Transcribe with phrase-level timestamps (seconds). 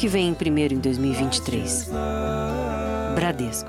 [0.00, 1.90] que vem em primeiro em 2023.
[3.14, 3.68] Bradesco.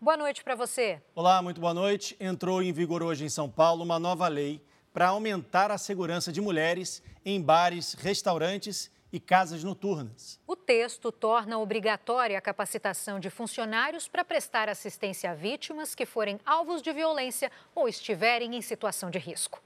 [0.00, 1.02] Boa noite para você.
[1.12, 2.16] Olá, muito boa noite.
[2.20, 4.62] Entrou em vigor hoje em São Paulo uma nova lei
[4.92, 10.38] para aumentar a segurança de mulheres em bares, restaurantes e casas noturnas.
[10.46, 16.38] O texto torna obrigatória a capacitação de funcionários para prestar assistência a vítimas que forem
[16.46, 19.60] alvos de violência ou estiverem em situação de risco.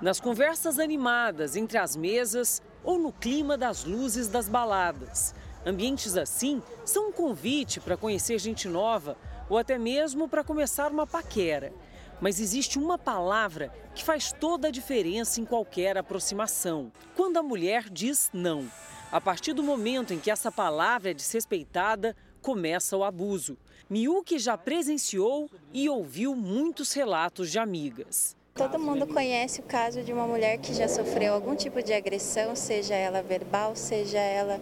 [0.00, 5.34] Nas conversas animadas entre as mesas ou no clima das luzes das baladas.
[5.64, 9.16] Ambientes assim são um convite para conhecer gente nova
[9.48, 11.72] ou até mesmo para começar uma paquera.
[12.20, 17.88] Mas existe uma palavra que faz toda a diferença em qualquer aproximação: quando a mulher
[17.88, 18.70] diz não.
[19.10, 23.56] A partir do momento em que essa palavra é desrespeitada, começa o abuso.
[23.88, 28.36] Miuki já presenciou e ouviu muitos relatos de amigas.
[28.56, 32.56] Todo mundo conhece o caso de uma mulher que já sofreu algum tipo de agressão,
[32.56, 34.58] seja ela verbal, seja ela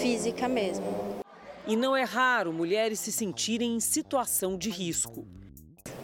[0.00, 0.86] física mesmo.
[1.66, 5.26] E não é raro mulheres se sentirem em situação de risco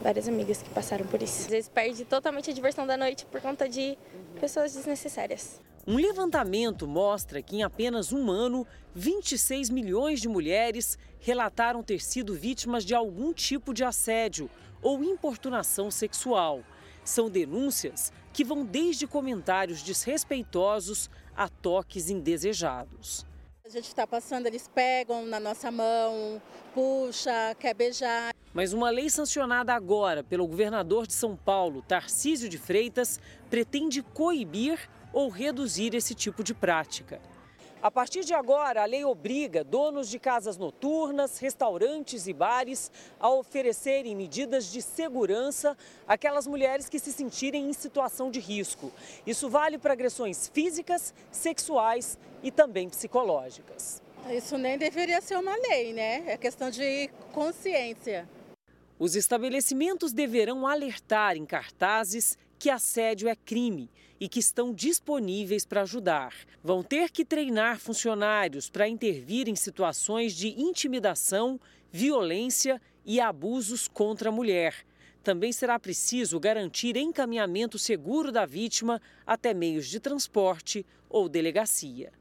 [0.04, 1.40] várias amigas que passaram por isso.
[1.40, 3.96] Às vezes perde totalmente a diversão da noite por conta de
[4.38, 5.62] pessoas desnecessárias.
[5.86, 12.34] Um levantamento mostra que em apenas um ano, 26 milhões de mulheres relataram ter sido
[12.34, 14.50] vítimas de algum tipo de assédio
[14.82, 16.62] ou importunação sexual.
[17.04, 23.26] São denúncias que vão desde comentários desrespeitosos a toques indesejados.
[23.64, 26.40] A gente está passando, eles pegam na nossa mão,
[26.74, 28.34] puxa, quer beijar.
[28.52, 33.18] Mas uma lei sancionada agora pelo governador de São Paulo, Tarcísio de Freitas,
[33.48, 34.78] pretende coibir
[35.12, 37.20] ou reduzir esse tipo de prática.
[37.84, 42.90] A partir de agora, a lei obriga donos de casas noturnas, restaurantes e bares
[43.20, 45.76] a oferecerem medidas de segurança
[46.08, 48.90] àquelas mulheres que se sentirem em situação de risco.
[49.26, 54.00] Isso vale para agressões físicas, sexuais e também psicológicas.
[54.30, 56.24] Isso nem deveria ser uma lei, né?
[56.26, 58.26] É questão de consciência.
[58.98, 65.82] Os estabelecimentos deverão alertar em cartazes que assédio é crime e que estão disponíveis para
[65.82, 66.34] ajudar.
[66.62, 71.60] Vão ter que treinar funcionários para intervir em situações de intimidação,
[71.92, 74.74] violência e abusos contra a mulher.
[75.22, 82.14] Também será preciso garantir encaminhamento seguro da vítima até meios de transporte ou delegacia.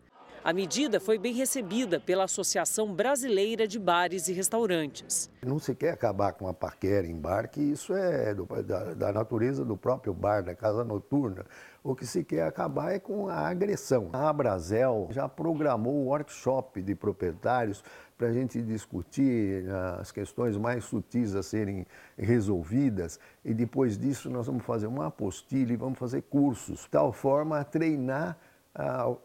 [0.46, 5.32] A medida foi bem recebida pela Associação Brasileira de Bares e Restaurantes.
[5.42, 9.14] Não se quer acabar com a paquera em bar, que isso é do, da, da
[9.14, 11.46] natureza do próprio bar, da casa noturna.
[11.82, 14.10] O que se quer acabar é com a agressão.
[14.12, 17.82] A Abrazel já programou um workshop de proprietários
[18.18, 21.88] para a gente discutir ah, as questões mais sutis a serem
[22.18, 27.14] resolvidas e depois disso nós vamos fazer uma apostilha e vamos fazer cursos, de tal
[27.14, 28.38] forma a treinar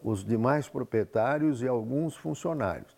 [0.03, 2.95] os demais proprietários e alguns funcionários.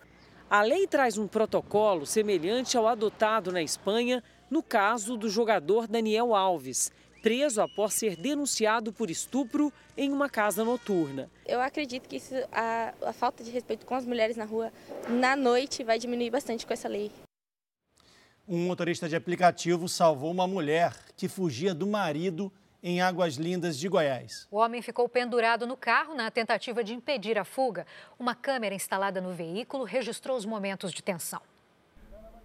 [0.50, 6.36] A lei traz um protocolo semelhante ao adotado na Espanha no caso do jogador Daniel
[6.36, 6.92] Alves,
[7.22, 11.30] preso após ser denunciado por estupro em uma casa noturna.
[11.46, 14.74] Eu acredito que isso, a, a falta de respeito com as mulheres na rua
[15.08, 17.12] na noite vai diminuir bastante com essa lei.
[18.46, 22.52] Um motorista de aplicativo salvou uma mulher que fugia do marido
[22.84, 24.48] em Águas Lindas de Goiás.
[24.50, 27.86] O homem ficou pendurado no carro na tentativa de impedir a fuga.
[28.18, 31.42] Uma câmera instalada no veículo registrou os momentos de tensão.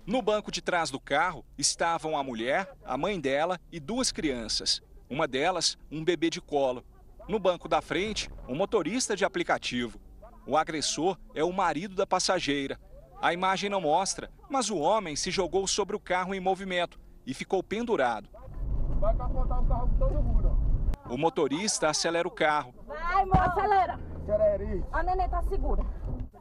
[0.06, 4.82] No banco de trás do carro estavam a mulher, a mãe dela e duas crianças.
[5.08, 6.84] Uma delas, um bebê de colo.
[7.26, 9.98] No banco da frente, um motorista de aplicativo.
[10.46, 12.78] O agressor é o marido da passageira.
[13.20, 17.34] A imagem não mostra, mas o homem se jogou sobre o carro em movimento e
[17.34, 18.28] ficou pendurado.
[19.06, 20.58] Vai capotar o carro com todo mundo.
[21.08, 22.74] O motorista acelera o carro.
[22.88, 24.00] Vai, amor, acelera.
[24.90, 25.84] A neném tá segura.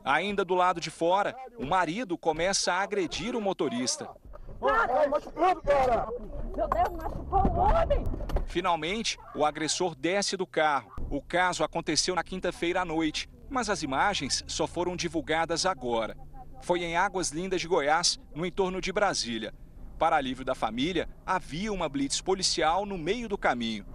[0.03, 4.09] Ainda do lado de fora, o marido começa a agredir o motorista.
[4.59, 6.07] Para, machucando, cara.
[6.57, 8.03] Meu Deus, machucou o homem.
[8.47, 10.91] Finalmente, o agressor desce do carro.
[11.07, 16.17] O caso aconteceu na quinta-feira à noite, mas as imagens só foram divulgadas agora.
[16.63, 19.53] Foi em Águas Lindas de Goiás, no entorno de Brasília.
[19.97, 23.85] Para alívio da família, havia uma blitz policial no meio do caminho.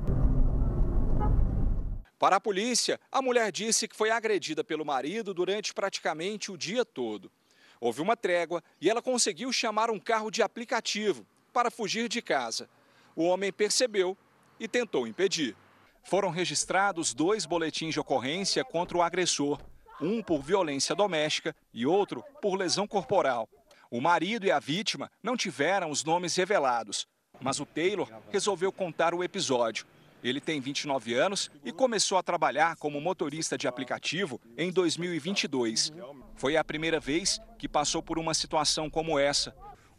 [2.18, 6.84] Para a polícia, a mulher disse que foi agredida pelo marido durante praticamente o dia
[6.84, 7.30] todo.
[7.78, 12.68] Houve uma trégua e ela conseguiu chamar um carro de aplicativo para fugir de casa.
[13.14, 14.16] O homem percebeu
[14.58, 15.56] e tentou impedir.
[16.02, 19.60] Foram registrados dois boletins de ocorrência contra o agressor,
[20.00, 23.48] um por violência doméstica e outro por lesão corporal.
[23.92, 27.08] O marido e a vítima não tiveram os nomes revelados,
[27.40, 29.84] mas o Taylor resolveu contar o episódio.
[30.22, 35.92] Ele tem 29 anos e começou a trabalhar como motorista de aplicativo em 2022.
[36.36, 39.52] Foi a primeira vez que passou por uma situação como essa.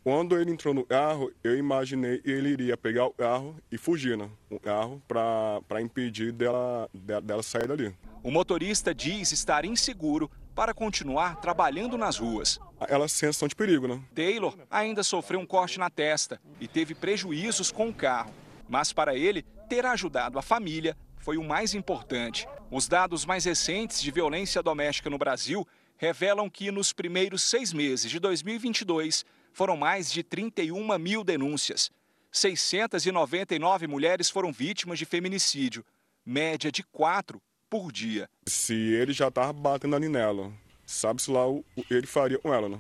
[0.04, 4.18] Quando ele entrou no carro, eu imaginei que ele iria pegar o carro e fugir,
[4.18, 4.30] né?
[4.50, 7.94] O carro para impedir dela, dela sair dali.
[8.24, 12.60] O motorista diz estar inseguro para continuar trabalhando nas ruas.
[12.88, 14.02] Ela sensação de perigo, né?
[14.14, 18.34] Taylor ainda sofreu um corte na testa e teve prejuízos com o carro.
[18.68, 22.48] Mas para ele, ter ajudado a família foi o mais importante.
[22.70, 25.68] Os dados mais recentes de violência doméstica no Brasil
[25.98, 31.92] revelam que nos primeiros seis meses de 2022 foram mais de 31 mil denúncias.
[32.32, 35.86] 699 mulheres foram vítimas de feminicídio,
[36.26, 38.28] média de quatro por dia.
[38.46, 40.52] Se ele já estava batendo ali nela,
[40.86, 42.78] sabe-se lá o ele faria com ela, né?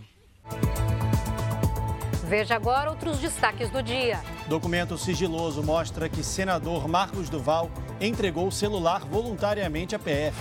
[2.27, 4.19] Veja agora outros destaques do dia.
[4.47, 7.71] Documento sigiloso mostra que senador Marcos Duval
[8.01, 10.37] entregou o celular voluntariamente à PF.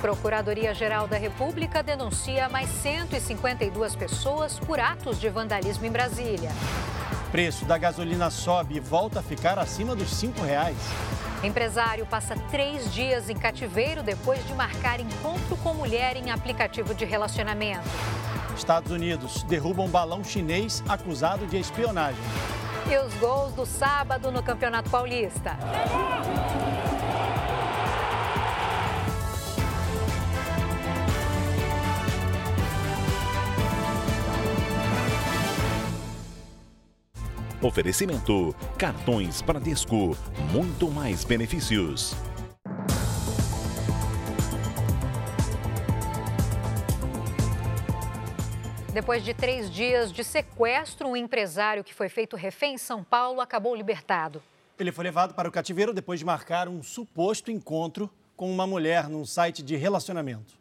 [0.00, 6.50] Procuradoria-Geral da República denuncia mais 152 pessoas por atos de vandalismo em Brasília.
[7.30, 10.76] Preço da gasolina sobe e volta a ficar acima dos R$ reais.
[11.42, 17.06] Empresário passa três dias em cativeiro depois de marcar encontro com mulher em aplicativo de
[17.06, 17.88] relacionamento.
[18.54, 22.20] Estados Unidos derruba um balão chinês acusado de espionagem.
[22.90, 25.56] E os gols do sábado no Campeonato Paulista.
[37.62, 40.16] Oferecimento: cartões Bradesco,
[40.50, 42.14] muito mais benefícios.
[48.92, 53.40] Depois de três dias de sequestro, um empresário que foi feito refém em São Paulo
[53.40, 54.42] acabou libertado.
[54.78, 59.08] Ele foi levado para o cativeiro depois de marcar um suposto encontro com uma mulher
[59.08, 60.59] num site de relacionamento.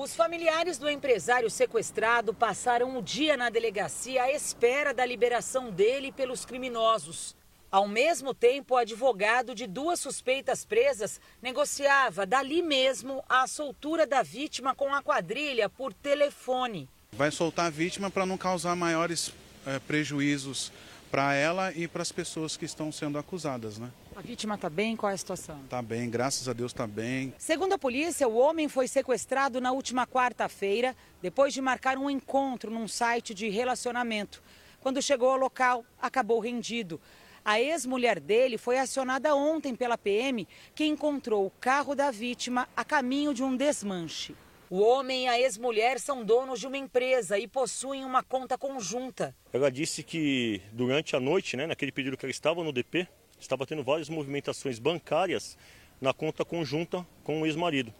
[0.00, 6.12] Os familiares do empresário sequestrado passaram o dia na delegacia à espera da liberação dele
[6.12, 7.34] pelos criminosos.
[7.68, 14.22] Ao mesmo tempo, o advogado de duas suspeitas presas negociava dali mesmo a soltura da
[14.22, 16.88] vítima com a quadrilha por telefone.
[17.10, 19.32] Vai soltar a vítima para não causar maiores
[19.66, 20.70] é, prejuízos
[21.10, 23.90] para ela e para as pessoas que estão sendo acusadas, né?
[24.18, 24.96] A vítima está bem?
[24.96, 25.60] Qual é a situação?
[25.62, 27.32] Está bem, graças a Deus está bem.
[27.38, 32.68] Segundo a polícia, o homem foi sequestrado na última quarta-feira, depois de marcar um encontro
[32.68, 34.42] num site de relacionamento.
[34.80, 37.00] Quando chegou ao local, acabou rendido.
[37.44, 42.84] A ex-mulher dele foi acionada ontem pela PM, que encontrou o carro da vítima a
[42.84, 44.34] caminho de um desmanche.
[44.68, 49.32] O homem e a ex-mulher são donos de uma empresa e possuem uma conta conjunta.
[49.52, 53.06] Ela disse que durante a noite, né, naquele período que ela estava no DP,
[53.40, 55.56] estava tendo várias movimentações bancárias
[56.00, 57.92] na conta conjunta com o ex-marido.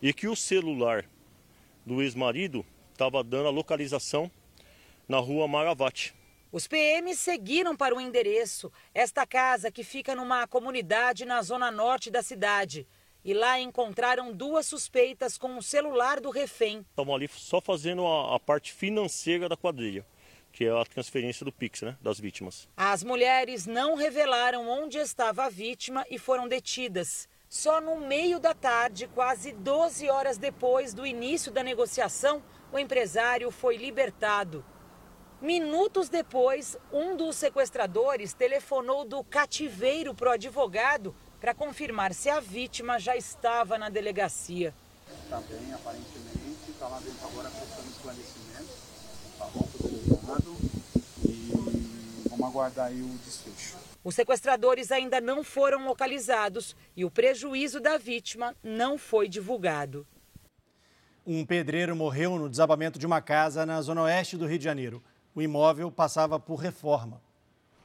[0.00, 1.04] E que o celular
[1.84, 4.30] do ex-marido estava dando a localização
[5.08, 6.14] na rua Maravate.
[6.52, 12.10] Os PMs seguiram para o endereço, esta casa que fica numa comunidade na zona norte
[12.10, 12.86] da cidade.
[13.24, 16.84] E lá encontraram duas suspeitas com o celular do refém.
[16.90, 20.04] Estavam ali só fazendo a, a parte financeira da quadrilha
[20.52, 22.68] que é a transferência do Pix, né, das vítimas.
[22.76, 27.28] As mulheres não revelaram onde estava a vítima e foram detidas.
[27.48, 33.50] Só no meio da tarde, quase 12 horas depois do início da negociação, o empresário
[33.50, 34.64] foi libertado.
[35.40, 42.38] Minutos depois, um dos sequestradores telefonou do cativeiro para o advogado para confirmar se a
[42.38, 44.74] vítima já estava na delegacia.
[45.24, 48.68] Está bem, aparentemente, está lá dentro agora prestando esclarecimento.
[49.32, 49.89] Está volta e
[52.40, 53.76] vamos aguardar aí o desfecho.
[54.02, 60.06] Os sequestradores ainda não foram localizados e o prejuízo da vítima não foi divulgado.
[61.26, 65.02] Um pedreiro morreu no desabamento de uma casa na zona oeste do Rio de Janeiro.
[65.34, 67.20] O imóvel passava por reforma.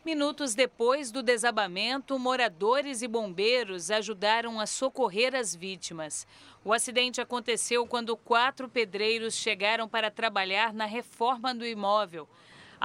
[0.06, 6.28] Minutos depois do desabamento, moradores e bombeiros ajudaram a socorrer as vítimas.
[6.64, 12.30] O acidente aconteceu quando quatro pedreiros chegaram para trabalhar na reforma do imóvel.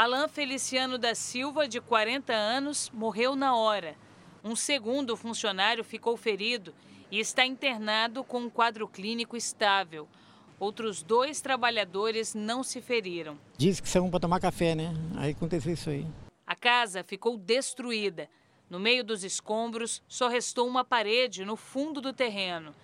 [0.02, 3.94] Alain Feliciano da Silva, de 40 anos, morreu na hora.
[4.42, 6.74] Um segundo funcionário ficou ferido
[7.10, 10.08] e está internado com um quadro clínico estável.
[10.58, 13.38] Outros dois trabalhadores não se feriram.
[13.58, 14.90] Disse que saiu para tomar café, né?
[15.18, 16.06] Aí aconteceu isso aí.
[16.46, 18.26] A casa ficou destruída.
[18.70, 22.74] No meio dos escombros, só restou uma parede no fundo do terreno.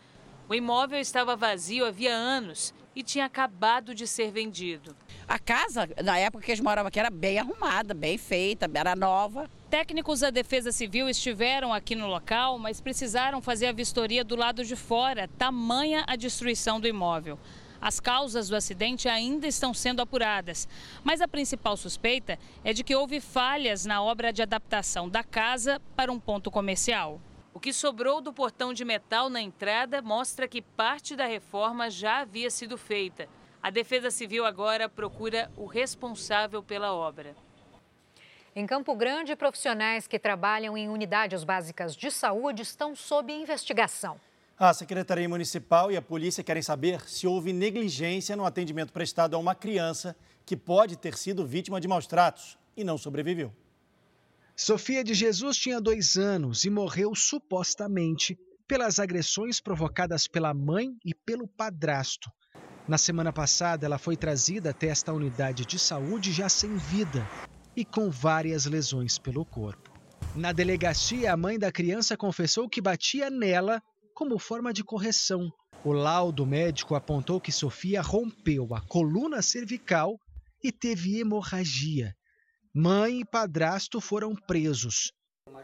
[0.51, 4.97] O imóvel estava vazio havia anos e tinha acabado de ser vendido.
[5.29, 9.51] A casa, na época que eles moravam aqui, era bem arrumada, bem feita, era nova.
[9.69, 14.65] Técnicos da Defesa Civil estiveram aqui no local, mas precisaram fazer a vistoria do lado
[14.65, 17.39] de fora, tamanha a destruição do imóvel.
[17.79, 20.67] As causas do acidente ainda estão sendo apuradas,
[21.05, 25.83] mas a principal suspeita é de que houve falhas na obra de adaptação da casa
[25.95, 27.21] para um ponto comercial.
[27.57, 32.19] O que sobrou do portão de metal na entrada mostra que parte da reforma já
[32.19, 33.27] havia sido feita.
[33.63, 37.35] A Defesa Civil agora procura o responsável pela obra.
[38.55, 44.21] Em Campo Grande, profissionais que trabalham em unidades básicas de saúde estão sob investigação.
[44.59, 49.39] A Secretaria Municipal e a polícia querem saber se houve negligência no atendimento prestado a
[49.39, 53.51] uma criança que pode ter sido vítima de maus tratos e não sobreviveu.
[54.59, 61.15] Sofia de Jesus tinha dois anos e morreu supostamente pelas agressões provocadas pela mãe e
[61.15, 62.31] pelo padrasto.
[62.89, 67.23] Na semana passada, ela foi trazida até esta unidade de saúde já sem vida
[67.77, 69.93] e com várias lesões pelo corpo.
[70.35, 73.83] Na delegacia, a mãe da criança confessou que batia nela
[74.15, 75.51] como forma de correção.
[75.85, 80.19] O laudo médico apontou que Sofia rompeu a coluna cervical
[80.65, 82.16] e teve hemorragia,
[82.79, 85.11] Mãe e padrasto foram presos.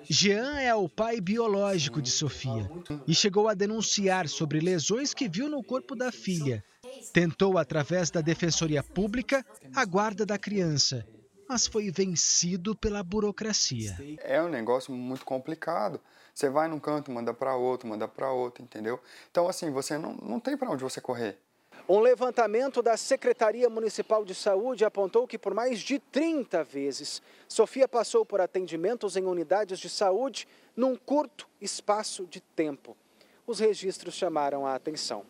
[0.08, 2.70] Jean é o pai biológico de Sofia
[3.06, 6.64] e chegou a denunciar sobre lesões que viu no corpo da filha.
[7.12, 9.44] Tentou, através da Defensoria Pública,
[9.76, 11.06] a guarda da criança,
[11.46, 13.94] mas foi vencido pela burocracia.
[14.22, 16.00] É um negócio muito complicado.
[16.34, 18.98] Você vai num canto, manda para outro, manda para outro, entendeu?
[19.30, 21.38] Então, assim, você não, não tem para onde você correr.
[21.88, 27.88] Um levantamento da Secretaria Municipal de Saúde apontou que por mais de 30 vezes, Sofia
[27.88, 30.46] passou por atendimentos em unidades de saúde
[30.76, 32.96] num curto espaço de tempo.
[33.44, 35.26] Os registros chamaram a atenção.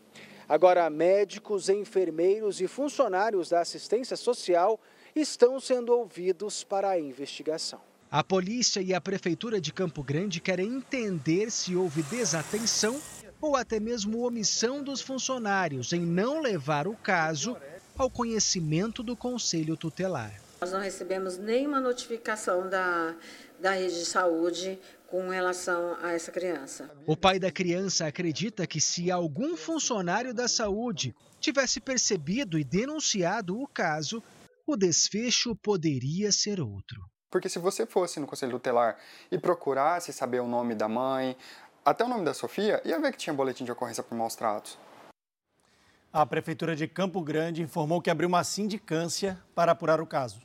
[0.47, 4.79] Agora, médicos, enfermeiros e funcionários da assistência social
[5.17, 7.81] estão sendo ouvidos para a investigação.
[8.11, 13.01] A polícia e a Prefeitura de Campo Grande querem entender se houve desatenção
[13.43, 17.57] ou até mesmo omissão dos funcionários em não levar o caso
[17.99, 20.41] ao conhecimento do Conselho Tutelar.
[20.61, 23.17] Nós não recebemos nenhuma notificação da,
[23.59, 26.89] da rede de saúde com relação a essa criança.
[27.05, 33.61] O pai da criança acredita que se algum funcionário da saúde tivesse percebido e denunciado
[33.61, 34.23] o caso,
[34.65, 37.03] o desfecho poderia ser outro.
[37.29, 38.97] Porque se você fosse no Conselho Tutelar
[39.31, 41.37] e procurasse saber o nome da mãe,
[41.85, 44.79] até o nome da Sofia, ia ver que tinha boletim de ocorrência por maus tratos.
[46.12, 50.41] A Prefeitura de Campo Grande informou que abriu uma sindicância para apurar o caso.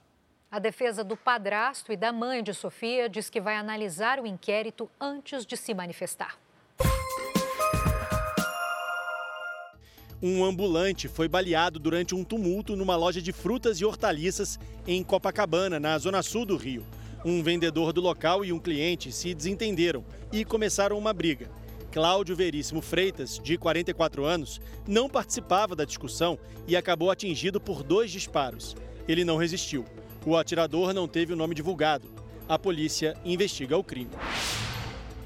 [0.50, 4.90] A defesa do padrasto e da mãe de Sofia diz que vai analisar o inquérito
[5.00, 6.38] antes de se manifestar.
[10.24, 15.80] Um ambulante foi baleado durante um tumulto numa loja de frutas e hortaliças em Copacabana,
[15.80, 16.84] na zona sul do Rio.
[17.26, 21.50] Um vendedor do local e um cliente se desentenderam e começaram uma briga.
[21.92, 28.12] Cláudio Veríssimo Freitas, de 44 anos, não participava da discussão e acabou atingido por dois
[28.12, 28.76] disparos.
[29.08, 29.84] Ele não resistiu.
[30.26, 32.08] O atirador não teve o nome divulgado.
[32.48, 34.12] A polícia investiga o crime.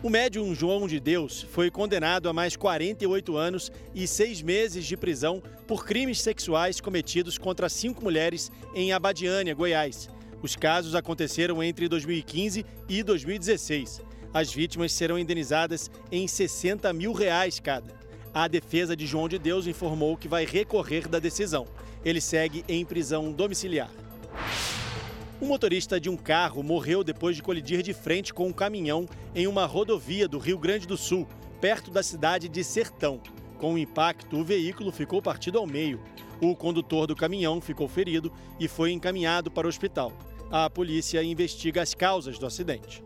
[0.01, 4.98] O médium João de Deus foi condenado a mais 48 anos e seis meses de
[4.98, 10.10] prisão por crimes sexuais cometidos contra cinco mulheres em Abadiânia, Goiás.
[10.41, 14.01] Os casos aconteceram entre 2015 e 2016.
[14.33, 17.93] As vítimas serão indenizadas em 60 mil reais cada.
[18.33, 21.67] A defesa de João de Deus informou que vai recorrer da decisão.
[22.03, 23.91] Ele segue em prisão domiciliar.
[25.39, 29.48] O motorista de um carro morreu depois de colidir de frente com um caminhão em
[29.48, 31.27] uma rodovia do Rio Grande do Sul,
[31.60, 33.19] perto da cidade de Sertão.
[33.57, 36.01] Com o impacto, o veículo ficou partido ao meio.
[36.39, 40.12] O condutor do caminhão ficou ferido e foi encaminhado para o hospital.
[40.53, 43.01] A polícia investiga as causas do acidente.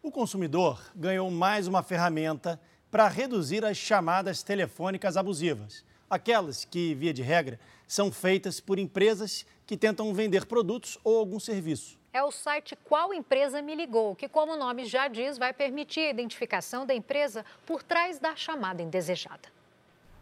[0.00, 2.60] O consumidor ganhou mais uma ferramenta
[2.92, 5.84] para reduzir as chamadas telefônicas abusivas.
[6.08, 11.40] Aquelas que, via de regra, são feitas por empresas que tentam vender produtos ou algum
[11.40, 11.98] serviço.
[12.12, 16.02] É o site Qual Empresa Me Ligou, que, como o nome já diz, vai permitir
[16.02, 19.48] a identificação da empresa por trás da chamada indesejada.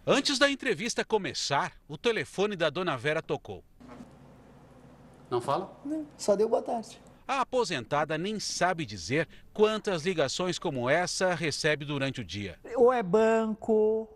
[0.06, 3.62] Antes da entrevista começar, o telefone da dona Vera tocou.
[5.30, 5.70] Não fala?
[5.84, 7.00] Não, só deu boa tarde.
[7.26, 12.58] A aposentada nem sabe dizer quantas ligações como essa recebe durante o dia.
[12.74, 14.08] Ou é banco,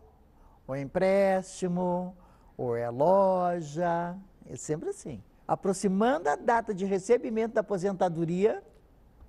[0.66, 2.16] ou é empréstimo,
[2.58, 4.16] ou é loja.
[4.50, 5.22] É sempre assim.
[5.46, 8.60] Aproximando a data de recebimento da aposentadoria,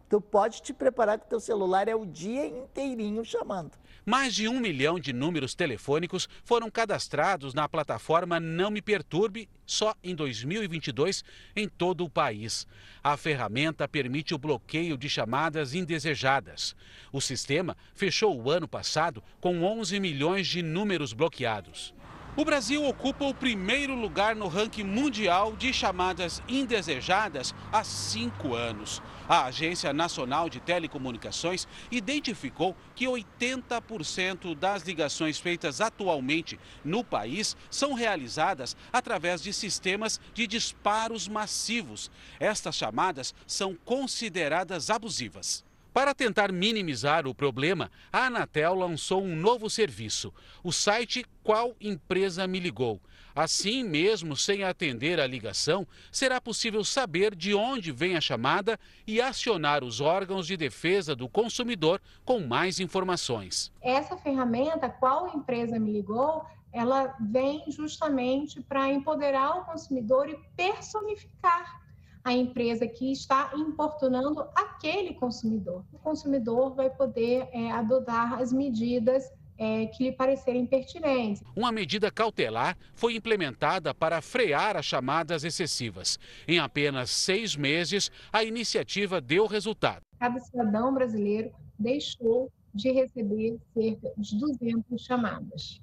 [0.07, 3.71] Tu pode te preparar que teu celular é o dia inteirinho chamando.
[4.05, 9.95] Mais de um milhão de números telefônicos foram cadastrados na plataforma Não Me Perturbe só
[10.03, 11.23] em 2022
[11.55, 12.67] em todo o país.
[13.03, 16.75] A ferramenta permite o bloqueio de chamadas indesejadas.
[17.11, 21.94] O sistema fechou o ano passado com 11 milhões de números bloqueados.
[22.37, 29.01] O Brasil ocupa o primeiro lugar no ranking mundial de chamadas indesejadas há cinco anos.
[29.25, 37.93] A Agência Nacional de Telecomunicações identificou que 80% das ligações feitas atualmente no país são
[37.93, 42.11] realizadas através de sistemas de disparos massivos.
[42.37, 45.63] Estas chamadas são consideradas abusivas.
[45.95, 52.45] Para tentar minimizar o problema, a Anatel lançou um novo serviço, o site Qual Empresa
[52.45, 52.99] Me Ligou.
[53.33, 59.21] Assim, mesmo sem atender a ligação, será possível saber de onde vem a chamada e
[59.21, 63.71] acionar os órgãos de defesa do consumidor com mais informações.
[63.81, 71.84] Essa ferramenta, Qual Empresa Me Ligou, ela vem justamente para empoderar o consumidor e personificar
[72.25, 75.85] a empresa que está importunando aquele consumidor.
[75.93, 81.43] O consumidor vai poder é, adotar as medidas é, que lhe parecerem pertinentes.
[81.55, 86.17] Uma medida cautelar foi implementada para frear as chamadas excessivas.
[86.47, 90.01] Em apenas seis meses, a iniciativa deu resultado.
[90.19, 95.79] Cada cidadão brasileiro deixou de receber cerca de 200 chamadas.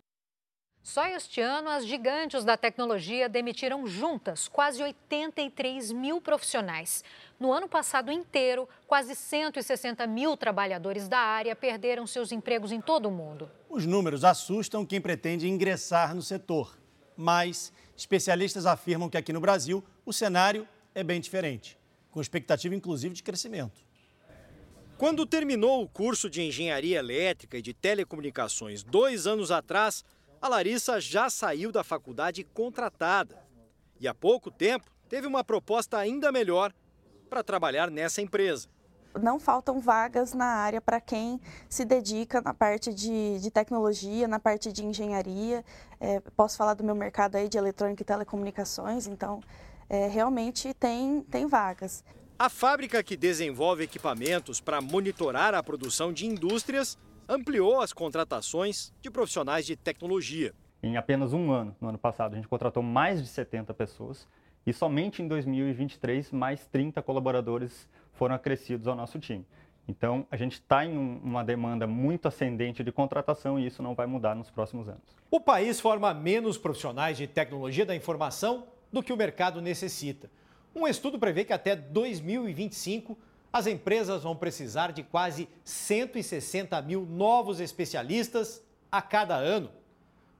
[0.82, 7.04] Só este ano, as gigantes da tecnologia demitiram juntas quase 83 mil profissionais.
[7.38, 13.06] No ano passado inteiro, quase 160 mil trabalhadores da área perderam seus empregos em todo
[13.06, 13.48] o mundo.
[13.70, 16.76] Os números assustam quem pretende ingressar no setor.
[17.16, 21.78] Mas especialistas afirmam que aqui no Brasil o cenário é bem diferente,
[22.10, 23.80] com expectativa inclusive de crescimento.
[24.98, 30.04] Quando terminou o curso de engenharia elétrica e de telecomunicações dois anos atrás,
[30.42, 33.40] a Larissa já saiu da faculdade contratada.
[34.00, 36.74] E há pouco tempo teve uma proposta ainda melhor
[37.30, 38.68] para trabalhar nessa empresa.
[39.22, 44.40] Não faltam vagas na área para quem se dedica na parte de, de tecnologia, na
[44.40, 45.64] parte de engenharia.
[46.00, 49.40] É, posso falar do meu mercado aí de eletrônica e telecomunicações, então
[49.88, 52.02] é, realmente tem, tem vagas.
[52.36, 56.98] A fábrica que desenvolve equipamentos para monitorar a produção de indústrias
[57.32, 60.52] ampliou as contratações de profissionais de tecnologia.
[60.82, 64.28] Em apenas um ano, no ano passado, a gente contratou mais de 70 pessoas
[64.66, 69.46] e somente em 2023 mais 30 colaboradores foram acrescidos ao nosso time.
[69.88, 73.94] Então, a gente está em um, uma demanda muito ascendente de contratação e isso não
[73.94, 75.16] vai mudar nos próximos anos.
[75.30, 80.30] O país forma menos profissionais de tecnologia da informação do que o mercado necessita.
[80.74, 83.18] Um estudo prevê que até 2025
[83.52, 89.70] as empresas vão precisar de quase 160 mil novos especialistas a cada ano.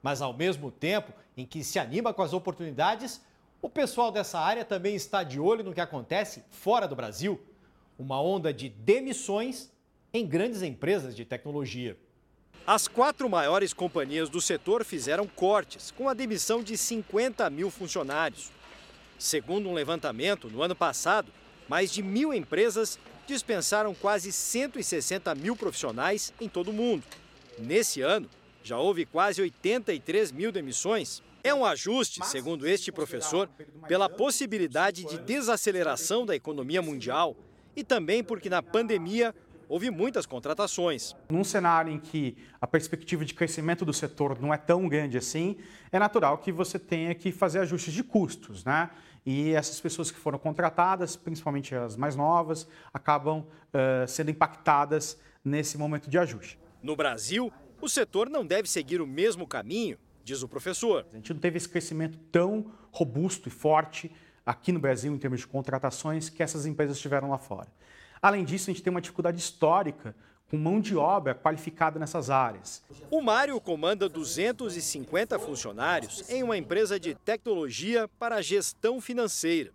[0.03, 3.21] Mas, ao mesmo tempo em que se anima com as oportunidades,
[3.61, 7.41] o pessoal dessa área também está de olho no que acontece fora do Brasil
[7.99, 9.71] uma onda de demissões
[10.13, 11.97] em grandes empresas de tecnologia.
[12.67, 18.51] As quatro maiores companhias do setor fizeram cortes, com a demissão de 50 mil funcionários.
[19.19, 21.33] Segundo um levantamento, no ano passado,
[21.73, 27.03] mais de mil empresas dispensaram quase 160 mil profissionais em todo o mundo.
[27.59, 28.29] Nesse ano,
[28.63, 31.23] já houve quase 83 mil demissões.
[31.43, 33.49] É um ajuste, segundo este professor,
[33.89, 37.35] pela possibilidade de desaceleração da economia mundial
[37.75, 39.35] e também porque na pandemia
[39.67, 41.17] houve muitas contratações.
[41.31, 45.57] Num cenário em que a perspectiva de crescimento do setor não é tão grande assim,
[45.91, 48.91] é natural que você tenha que fazer ajustes de custos, né?
[49.25, 55.79] E essas pessoas que foram contratadas, principalmente as mais novas, acabam uh, sendo impactadas nesse
[55.79, 56.59] momento de ajuste.
[56.83, 61.07] No Brasil, o setor não deve seguir o mesmo caminho, diz o professor.
[61.13, 64.11] A gente não teve esse crescimento tão robusto e forte
[64.45, 67.69] aqui no Brasil em termos de contratações que essas empresas tiveram lá fora.
[68.21, 70.15] Além disso, a gente tem uma dificuldade histórica
[70.53, 72.83] com mão de obra qualificada nessas áreas.
[73.11, 79.73] O Mário comanda 250 funcionários em uma empresa de tecnologia para gestão financeira.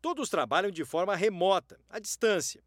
[0.00, 2.62] Todos trabalham de forma remota, à distância.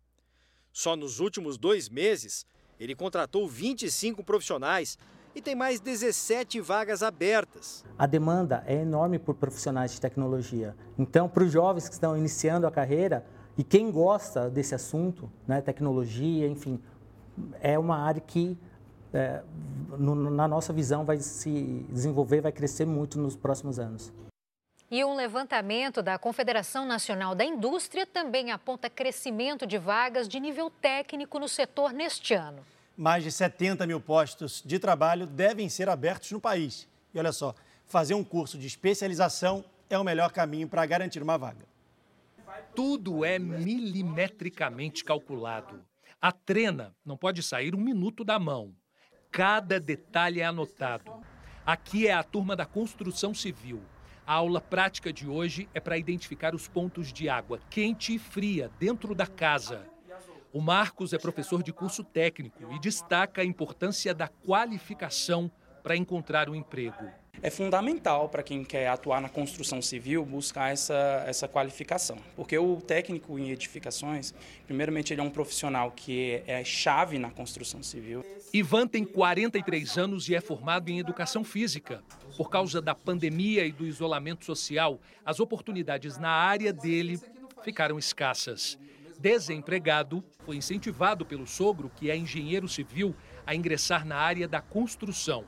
[0.73, 2.45] Só nos últimos dois meses,
[2.77, 4.97] ele contratou 25 profissionais
[5.33, 7.85] e tem mais 17 vagas abertas.
[7.97, 10.75] A demanda é enorme por profissionais de tecnologia.
[10.99, 13.25] Então, para os jovens que estão iniciando a carreira
[13.57, 16.81] e quem gosta desse assunto, né, tecnologia, enfim,
[17.61, 18.57] é uma área que,
[19.13, 19.41] é,
[19.97, 24.11] no, na nossa visão, vai se desenvolver, vai crescer muito nos próximos anos.
[24.89, 30.69] E um levantamento da Confederação Nacional da Indústria também aponta crescimento de vagas de nível
[30.69, 32.63] técnico no setor neste ano.
[32.95, 36.87] Mais de 70 mil postos de trabalho devem ser abertos no país.
[37.13, 37.55] E olha só,
[37.87, 41.65] fazer um curso de especialização é o melhor caminho para garantir uma vaga.
[42.75, 45.81] Tudo é milimetricamente calculado.
[46.21, 48.73] A trena não pode sair um minuto da mão.
[49.31, 51.11] Cada detalhe é anotado.
[51.65, 53.81] Aqui é a turma da construção civil.
[54.25, 58.71] A aula prática de hoje é para identificar os pontos de água quente e fria
[58.79, 59.87] dentro da casa.
[60.51, 65.51] O Marcos é professor de curso técnico e destaca a importância da qualificação
[65.83, 67.05] para encontrar um emprego.
[67.41, 72.77] É fundamental para quem quer atuar na construção civil buscar essa, essa qualificação, porque o
[72.77, 74.33] técnico em edificações,
[74.65, 78.23] primeiramente, ele é um profissional que é chave na construção civil.
[78.53, 82.01] Ivan tem 43 anos e é formado em educação física.
[82.37, 87.19] Por causa da pandemia e do isolamento social, as oportunidades na área dele
[87.63, 88.77] ficaram escassas.
[89.19, 95.45] Desempregado, foi incentivado pelo sogro, que é engenheiro civil, a ingressar na área da construção.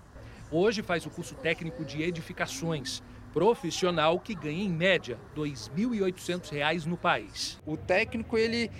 [0.50, 6.96] Hoje faz o curso técnico de edificações, profissional que ganha em média R$ 2.800 no
[6.96, 7.60] país.
[7.66, 8.72] O técnico ele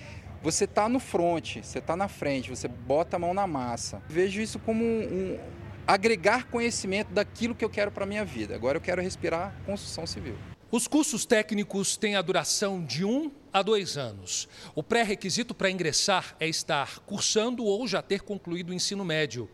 [0.42, 4.02] você está no front, você está na frente, você bota a mão na massa.
[4.08, 5.40] Vejo isso como um, um
[5.86, 8.56] agregar conhecimento daquilo que eu quero para minha vida.
[8.56, 10.38] Agora eu quero respirar construção civil.
[10.72, 14.48] Os cursos técnicos têm a duração de um a dois anos.
[14.76, 19.50] O pré-requisito para ingressar é estar cursando ou já ter concluído o ensino médio.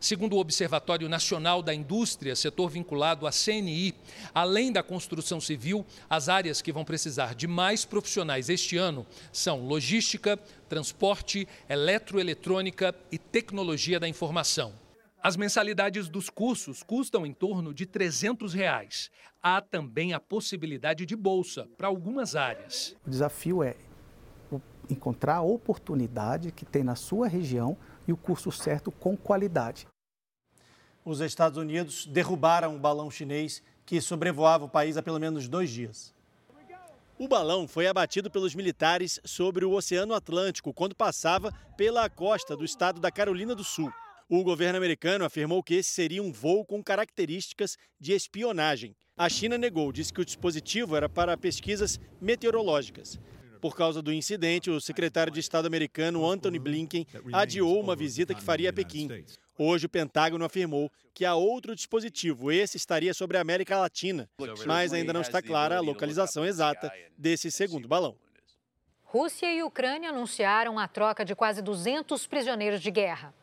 [0.00, 3.92] Segundo o Observatório Nacional da Indústria, setor vinculado à CNI,
[4.32, 9.66] além da construção civil, as áreas que vão precisar de mais profissionais este ano são
[9.66, 10.36] logística,
[10.68, 14.72] transporte, eletroeletrônica e tecnologia da informação.
[15.20, 19.10] As mensalidades dos cursos custam em torno de 300 reais.
[19.42, 22.94] Há também a possibilidade de bolsa para algumas áreas.
[23.04, 23.74] O desafio é
[24.88, 27.76] encontrar a oportunidade que tem na sua região
[28.08, 29.86] e o curso certo com qualidade.
[31.04, 35.70] Os Estados Unidos derrubaram um balão chinês que sobrevoava o país há pelo menos dois
[35.70, 36.14] dias.
[37.18, 42.64] O balão foi abatido pelos militares sobre o Oceano Atlântico quando passava pela costa do
[42.64, 43.92] estado da Carolina do Sul.
[44.28, 48.94] O governo americano afirmou que esse seria um voo com características de espionagem.
[49.16, 53.18] A China negou, disse que o dispositivo era para pesquisas meteorológicas.
[53.60, 58.42] Por causa do incidente, o secretário de Estado americano Anthony Blinken adiou uma visita que
[58.42, 59.24] faria a Pequim.
[59.58, 64.30] Hoje, o Pentágono afirmou que há outro dispositivo, esse estaria sobre a América Latina,
[64.64, 68.16] mas ainda não está clara a localização exata desse segundo balão.
[69.02, 73.34] Rússia e Ucrânia anunciaram a troca de quase 200 prisioneiros de guerra.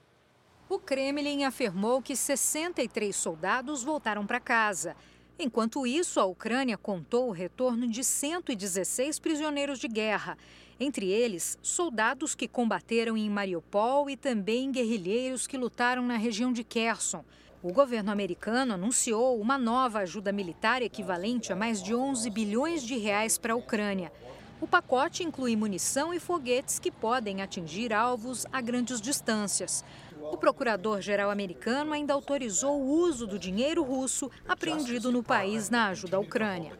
[0.69, 4.95] O Kremlin afirmou que 63 soldados voltaram para casa.
[5.37, 10.37] Enquanto isso, a Ucrânia contou o retorno de 116 prisioneiros de guerra,
[10.79, 16.63] entre eles soldados que combateram em Mariupol e também guerrilheiros que lutaram na região de
[16.63, 17.23] Kherson.
[17.61, 22.95] O governo americano anunciou uma nova ajuda militar equivalente a mais de 11 bilhões de
[22.95, 24.13] reais para a Ucrânia.
[24.61, 29.83] O pacote inclui munição e foguetes que podem atingir alvos a grandes distâncias.
[30.31, 36.17] O procurador-geral americano ainda autorizou o uso do dinheiro russo apreendido no país na ajuda
[36.17, 36.77] à Ucrânia.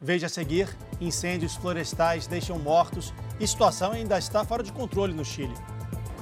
[0.00, 0.68] Veja a seguir:
[1.00, 5.54] incêndios florestais deixam mortos e situação ainda está fora de controle no Chile.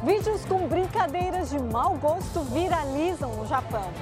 [0.05, 3.93] Vídeos com brincadeiras de mau gosto viralizam no Japão.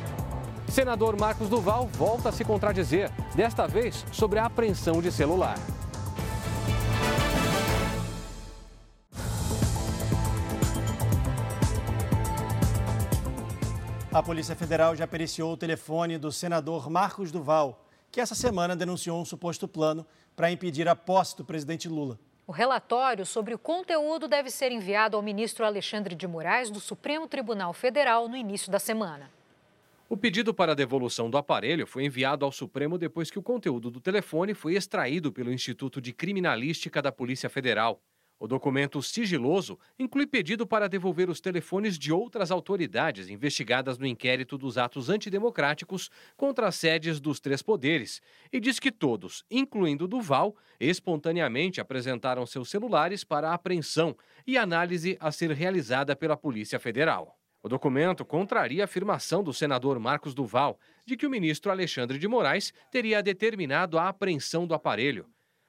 [0.68, 5.56] Senador Marcos Duval volta a se contradizer, desta vez sobre a apreensão de celular.
[14.16, 19.20] A Polícia Federal já periciou o telefone do senador Marcos Duval, que essa semana denunciou
[19.20, 22.18] um suposto plano para impedir a posse do presidente Lula.
[22.46, 27.28] O relatório sobre o conteúdo deve ser enviado ao ministro Alexandre de Moraes do Supremo
[27.28, 29.30] Tribunal Federal no início da semana.
[30.08, 33.90] O pedido para a devolução do aparelho foi enviado ao Supremo depois que o conteúdo
[33.90, 38.00] do telefone foi extraído pelo Instituto de Criminalística da Polícia Federal.
[38.38, 44.58] O documento sigiloso inclui pedido para devolver os telefones de outras autoridades investigadas no inquérito
[44.58, 48.20] dos atos antidemocráticos contra as sedes dos três poderes
[48.52, 54.14] e diz que todos, incluindo Duval, espontaneamente apresentaram seus celulares para apreensão
[54.46, 57.38] e análise a ser realizada pela Polícia Federal.
[57.62, 62.28] O documento contraria a afirmação do senador Marcos Duval de que o ministro Alexandre de
[62.28, 65.26] Moraes teria determinado a apreensão do aparelho.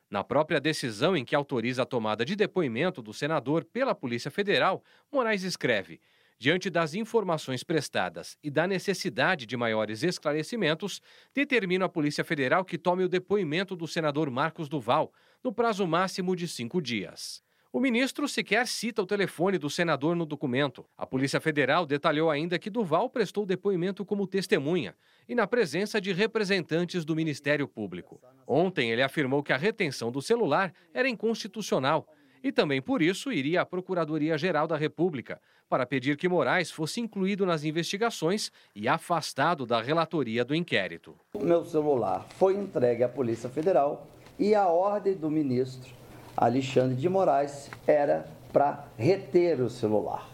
[0.10, 4.84] Na própria decisão em que autoriza a tomada de depoimento do senador pela Polícia Federal,
[5.12, 6.00] Moraes escreve:
[6.40, 11.02] diante das informações prestadas e da necessidade de maiores esclarecimentos,
[11.34, 15.12] determina a Polícia Federal que tome o depoimento do senador Marcos Duval,
[15.44, 17.44] no prazo máximo de cinco dias.
[17.72, 20.86] O ministro sequer cita o telefone do senador no documento.
[20.98, 24.96] A Polícia Federal detalhou ainda que Duval prestou depoimento como testemunha
[25.28, 28.22] e na presença de representantes do Ministério Público.
[28.48, 32.08] Ontem, ele afirmou que a retenção do celular era inconstitucional
[32.42, 37.46] e também por isso iria à Procuradoria-Geral da República para pedir que Moraes fosse incluído
[37.46, 41.18] nas investigações e afastado da relatoria do inquérito.
[41.34, 44.08] O meu celular foi entregue à Polícia Federal
[44.40, 45.98] e a ordem do ministro
[46.38, 50.30] Alexandre de Moraes era para reter o celular.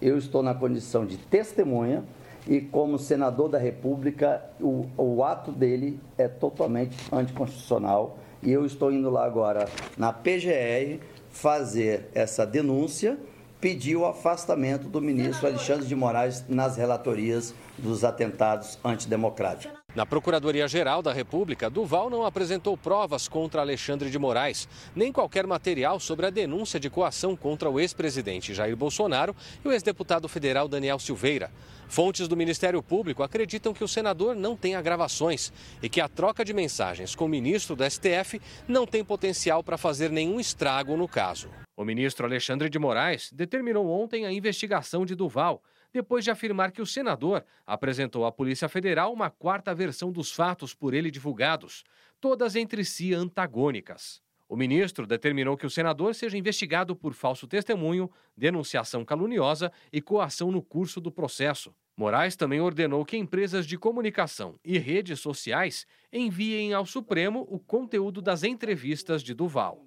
[0.00, 2.02] Eu estou na condição de testemunha
[2.48, 8.18] e, como senador da República, o, o ato dele é totalmente anticonstitucional.
[8.42, 10.98] E eu estou indo lá agora na PGR
[11.30, 13.18] fazer essa denúncia
[13.62, 19.81] pediu o afastamento do ministro Alexandre de Moraes nas relatorias dos atentados antidemocráticos.
[19.94, 26.00] Na Procuradoria-Geral da República, Duval não apresentou provas contra Alexandre de Moraes, nem qualquer material
[26.00, 30.98] sobre a denúncia de coação contra o ex-presidente Jair Bolsonaro e o ex-deputado federal Daniel
[30.98, 31.50] Silveira.
[31.88, 35.52] Fontes do Ministério Público acreditam que o senador não tem gravações
[35.82, 39.76] e que a troca de mensagens com o ministro do STF não tem potencial para
[39.76, 41.50] fazer nenhum estrago no caso.
[41.76, 46.82] O ministro Alexandre de Moraes determinou ontem a investigação de Duval, depois de afirmar que
[46.82, 51.84] o senador apresentou à Polícia Federal uma quarta versão dos fatos por ele divulgados,
[52.20, 54.22] todas entre si antagônicas.
[54.48, 60.50] O ministro determinou que o senador seja investigado por falso testemunho, denunciação caluniosa e coação
[60.50, 61.74] no curso do processo.
[61.96, 68.20] Moraes também ordenou que empresas de comunicação e redes sociais enviem ao Supremo o conteúdo
[68.20, 69.86] das entrevistas de Duval.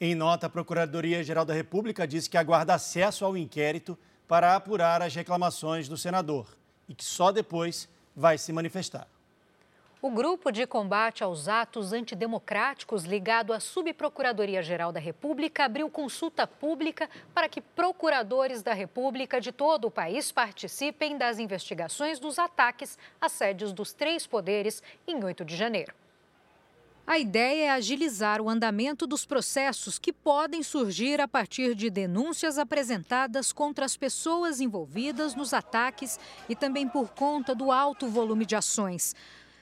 [0.00, 3.98] Em nota, a Procuradoria-Geral da República disse que aguarda acesso ao inquérito
[4.30, 6.46] para apurar as reclamações do senador
[6.88, 9.08] e que só depois vai se manifestar.
[10.00, 17.10] O grupo de combate aos atos antidemocráticos ligado à Subprocuradoria-Geral da República abriu consulta pública
[17.34, 23.32] para que procuradores da República de todo o país participem das investigações dos ataques às
[23.32, 25.92] sedes dos três poderes em 8 de janeiro.
[27.10, 32.56] A ideia é agilizar o andamento dos processos que podem surgir a partir de denúncias
[32.56, 38.54] apresentadas contra as pessoas envolvidas nos ataques e também por conta do alto volume de
[38.54, 39.16] ações.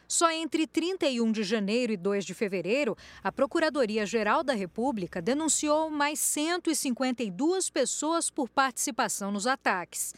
[0.07, 6.19] Só entre 31 de janeiro e 2 de fevereiro, a Procuradoria-Geral da República denunciou mais
[6.19, 10.15] 152 pessoas por participação nos ataques.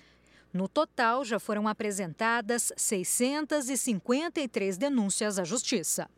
[0.53, 6.11] No total, já foram apresentadas 653 denúncias à Justiça.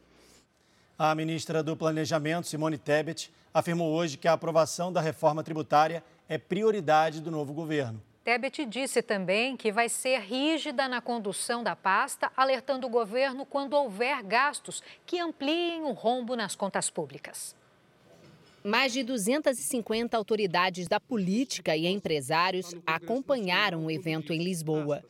[0.98, 6.38] A ministra do Planejamento, Simone Tebet, afirmou hoje que a aprovação da reforma tributária é
[6.38, 8.00] prioridade do novo governo.
[8.22, 13.72] Tebet disse também que vai ser rígida na condução da pasta, alertando o governo quando
[13.72, 17.56] houver gastos que ampliem o rombo nas contas públicas.
[18.64, 25.02] Mais de 250 autoridades da política e empresários acompanharam o evento em Lisboa.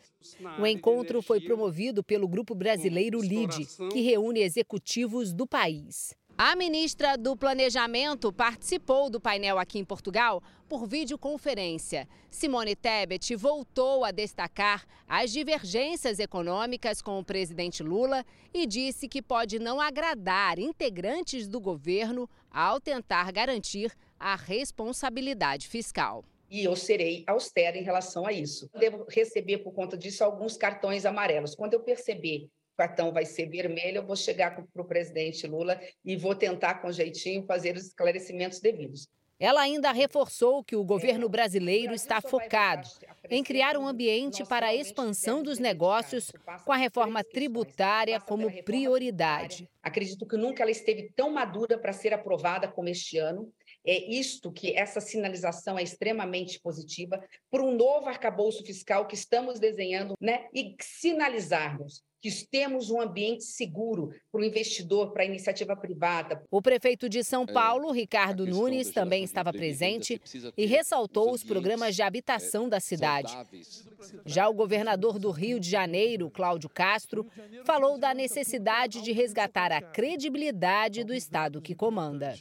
[0.59, 6.15] O encontro foi promovido pelo Grupo Brasileiro LIDE, que reúne executivos do país.
[6.39, 12.09] A ministra do Planejamento participou do painel aqui em Portugal por videoconferência.
[12.31, 19.21] Simone Tebet voltou a destacar as divergências econômicas com o presidente Lula e disse que
[19.21, 27.25] pode não agradar integrantes do governo ao tentar garantir a responsabilidade fiscal e eu serei
[27.27, 28.69] austera em relação a isso.
[28.79, 31.55] Devo receber, por conta disso, alguns cartões amarelos.
[31.55, 35.81] Quando eu perceber o cartão vai ser vermelho, eu vou chegar para o presidente Lula
[36.05, 39.09] e vou tentar, com jeitinho, fazer os esclarecimentos devidos.
[39.43, 42.89] Ela ainda reforçou que o governo brasileiro está focado
[43.29, 46.31] em criar um ambiente para a expansão dos negócios,
[46.65, 49.69] com a reforma tributária como prioridade.
[49.83, 53.53] Acredito que nunca ela esteve tão madura para ser aprovada como este ano.
[53.85, 59.59] É isto que essa sinalização é extremamente positiva por um novo arcabouço fiscal que estamos
[59.59, 60.47] desenhando, né?
[60.55, 66.41] E sinalizarmos que temos um ambiente seguro para o investidor, para a iniciativa privada.
[66.49, 70.23] O prefeito de São é, Paulo, Ricardo Nunes, também estava presente
[70.57, 73.37] e ressaltou os programas de habitação da cidade.
[74.25, 77.27] Já o governador do Rio de Janeiro, Cláudio Castro,
[77.65, 82.37] falou da necessidade de resgatar a credibilidade do Estado que comanda.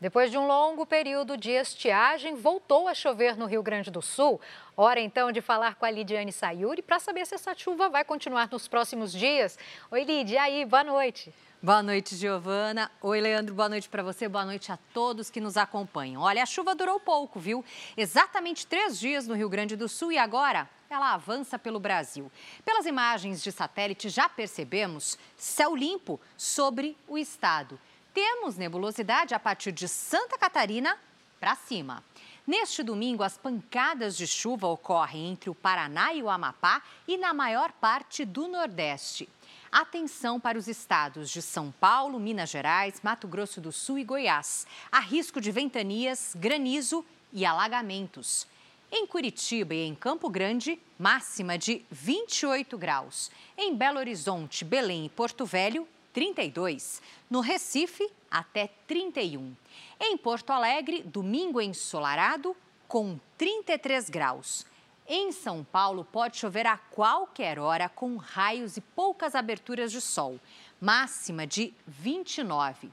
[0.00, 4.40] Depois de um longo período de estiagem, voltou a chover no Rio Grande do Sul.
[4.74, 8.48] Hora então de falar com a Lidiane Sayuri para saber se essa chuva vai continuar
[8.50, 9.58] nos próximos dias.
[9.90, 11.34] Oi, Lidia, e aí, boa noite.
[11.62, 12.90] Boa noite, Giovana.
[13.02, 16.22] Oi, Leandro, boa noite para você, boa noite a todos que nos acompanham.
[16.22, 17.62] Olha, a chuva durou pouco, viu?
[17.94, 22.32] Exatamente três dias no Rio Grande do Sul e agora ela avança pelo Brasil.
[22.64, 27.78] Pelas imagens de satélite, já percebemos céu limpo sobre o estado
[28.12, 30.96] temos nebulosidade a partir de Santa Catarina
[31.38, 32.02] para cima.
[32.46, 37.32] Neste domingo, as pancadas de chuva ocorrem entre o Paraná e o Amapá e na
[37.32, 39.28] maior parte do Nordeste.
[39.70, 44.66] Atenção para os estados de São Paulo, Minas Gerais, Mato Grosso do Sul e Goiás.
[44.90, 48.48] Há risco de ventanias, granizo e alagamentos.
[48.90, 53.30] Em Curitiba e em Campo Grande, máxima de 28 graus.
[53.56, 57.02] Em Belo Horizonte, Belém e Porto Velho, 32.
[57.28, 59.54] No Recife, até 31.
[60.00, 62.56] Em Porto Alegre, domingo ensolarado,
[62.88, 64.66] com 33 graus.
[65.06, 70.38] Em São Paulo, pode chover a qualquer hora, com raios e poucas aberturas de sol.
[70.80, 72.90] Máxima de 29.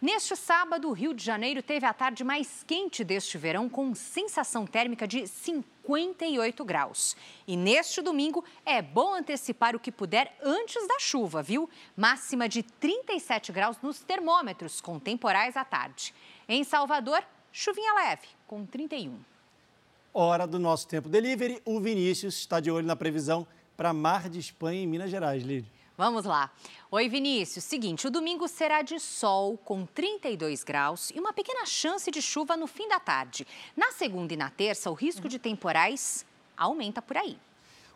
[0.00, 4.66] Neste sábado, o Rio de Janeiro teve a tarde mais quente deste verão, com sensação
[4.66, 5.26] térmica de
[5.86, 7.16] 58 graus.
[7.46, 11.70] E neste domingo, é bom antecipar o que puder antes da chuva, viu?
[11.96, 16.12] Máxima de 37 graus nos termômetros, com temporais à tarde.
[16.48, 17.22] Em Salvador,
[17.52, 19.18] chuvinha leve, com 31.
[20.12, 21.60] Hora do nosso tempo delivery.
[21.64, 23.46] O Vinícius está de olho na previsão
[23.76, 25.75] para Mar de Espanha em Minas Gerais, Lídia.
[25.96, 26.50] Vamos lá.
[26.90, 27.64] Oi, Vinícius.
[27.64, 32.54] Seguinte, o domingo será de sol com 32 graus e uma pequena chance de chuva
[32.54, 33.46] no fim da tarde.
[33.74, 37.38] Na segunda e na terça, o risco de temporais aumenta por aí.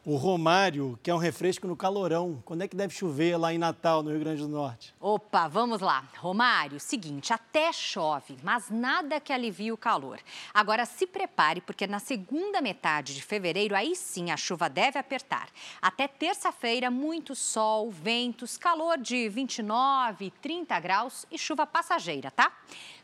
[0.03, 2.43] O Romário, que é um refresco no calorão.
[2.47, 4.95] Quando é que deve chover lá em Natal, no Rio Grande do Norte?
[4.99, 6.09] Opa, vamos lá.
[6.17, 10.19] Romário, seguinte, até chove, mas nada que alivie o calor.
[10.55, 15.51] Agora se prepare, porque na segunda metade de fevereiro, aí sim a chuva deve apertar.
[15.83, 22.51] Até terça-feira, muito sol, ventos, calor de 29, 30 graus e chuva passageira, tá?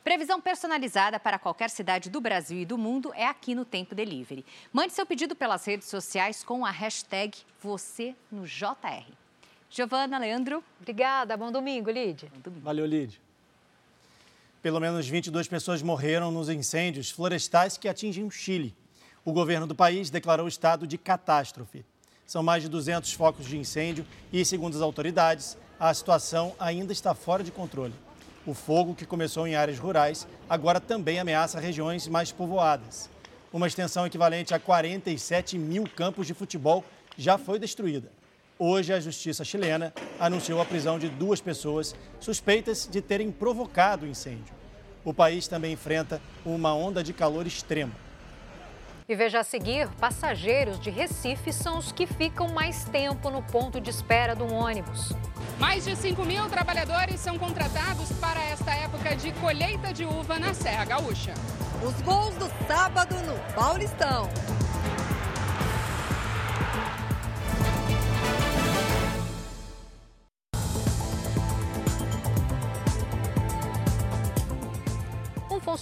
[0.06, 4.46] Previsão personalizada para qualquer cidade do Brasil e do mundo é aqui no Tempo Delivery.
[4.72, 9.04] Mande seu pedido pelas redes sociais com a hashtag você no JR.
[9.68, 10.62] Giovana, Leandro.
[10.80, 11.36] Obrigada.
[11.36, 12.30] Bom domingo, domingo.
[12.62, 13.18] Valeu, Lídia.
[14.62, 18.76] Pelo menos 22 pessoas morreram nos incêndios florestais que atingem o Chile.
[19.24, 21.84] O governo do país declarou estado de catástrofe.
[22.24, 27.12] São mais de 200 focos de incêndio e, segundo as autoridades, a situação ainda está
[27.12, 28.05] fora de controle.
[28.46, 33.10] O fogo, que começou em áreas rurais, agora também ameaça regiões mais povoadas.
[33.52, 36.84] Uma extensão equivalente a 47 mil campos de futebol
[37.18, 38.08] já foi destruída.
[38.56, 44.08] Hoje, a justiça chilena anunciou a prisão de duas pessoas suspeitas de terem provocado o
[44.08, 44.54] incêndio.
[45.04, 47.92] O país também enfrenta uma onda de calor extremo.
[49.08, 53.80] E veja a seguir: passageiros de Recife são os que ficam mais tempo no ponto
[53.80, 55.12] de espera do ônibus.
[55.60, 60.52] Mais de 5 mil trabalhadores são contratados para esta época de colheita de uva na
[60.52, 61.32] Serra Gaúcha.
[61.84, 64.28] Os gols do sábado no Paulistão.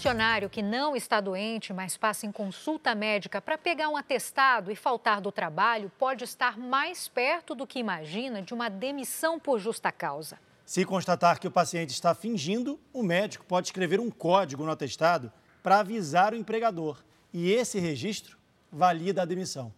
[0.04, 4.76] Funcionário que não está doente, mas passa em consulta médica para pegar um atestado e
[4.76, 9.90] faltar do trabalho pode estar mais perto do que imagina de uma demissão por justa
[9.90, 10.38] causa.
[10.66, 15.32] Se constatar que o paciente está fingindo, o médico pode escrever um código no atestado
[15.62, 17.02] para avisar o empregador.
[17.32, 18.36] E esse registro
[18.70, 19.72] valida a demissão.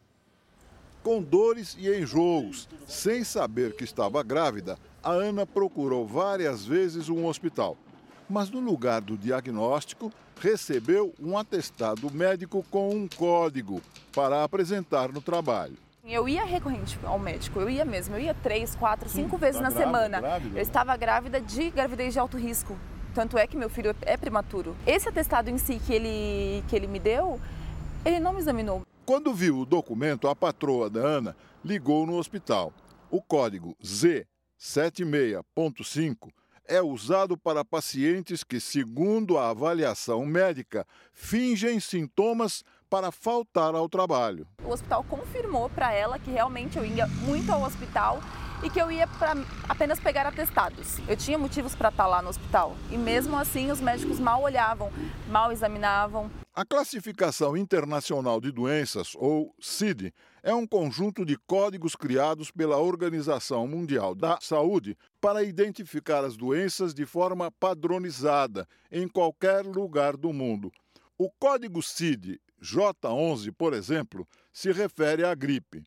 [1.04, 7.26] Com dores e enjoos, sem saber que estava grávida, a Ana procurou várias vezes um
[7.26, 7.76] hospital
[8.28, 13.80] mas no lugar do diagnóstico, recebeu um atestado médico com um código
[14.14, 15.76] para apresentar no trabalho.
[16.04, 19.62] Eu ia recorrente ao médico, eu ia mesmo, eu ia três, quatro, cinco vezes tá
[19.62, 20.20] na grávida, semana.
[20.20, 22.78] Grávida, eu estava grávida de gravidez de alto risco.
[23.12, 24.76] Tanto é que meu filho é prematuro.
[24.86, 27.40] Esse atestado em si que ele, que ele me deu,
[28.04, 28.82] ele não me examinou.
[29.04, 31.34] Quando viu o documento, a patroa da Ana
[31.64, 32.72] ligou no hospital.
[33.10, 36.30] O código Z76.5
[36.68, 44.46] é usado para pacientes que, segundo a avaliação médica, fingem sintomas para faltar ao trabalho.
[44.64, 48.20] O hospital confirmou para ela que realmente eu ia muito ao hospital
[48.62, 49.34] e que eu ia para
[49.68, 50.98] apenas pegar atestados.
[51.08, 54.42] Eu tinha motivos para estar tá lá no hospital e mesmo assim os médicos mal
[54.42, 54.90] olhavam,
[55.28, 56.30] mal examinavam.
[56.58, 60.10] A Classificação Internacional de Doenças, ou CID,
[60.42, 66.94] é um conjunto de códigos criados pela Organização Mundial da Saúde para identificar as doenças
[66.94, 70.72] de forma padronizada em qualquer lugar do mundo.
[71.18, 75.84] O código CID J11, por exemplo, se refere à gripe.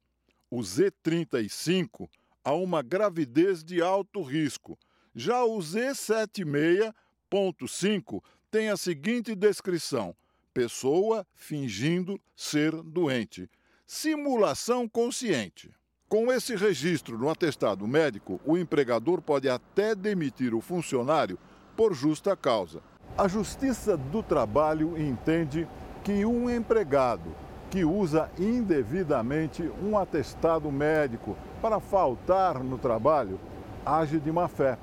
[0.51, 2.07] O Z35
[2.43, 4.77] a uma gravidez de alto risco.
[5.15, 10.15] Já o Z76.5 tem a seguinte descrição:
[10.59, 13.49] pessoa fingindo ser doente.
[13.87, 15.71] Simulação consciente.
[16.09, 21.39] Com esse registro no atestado médico, o empregador pode até demitir o funcionário
[21.77, 22.81] por justa causa.
[23.17, 25.65] A Justiça do Trabalho entende
[26.03, 27.33] que um empregado
[27.71, 33.39] que usa indevidamente um atestado médico para faltar no trabalho
[33.85, 34.77] age de má fé,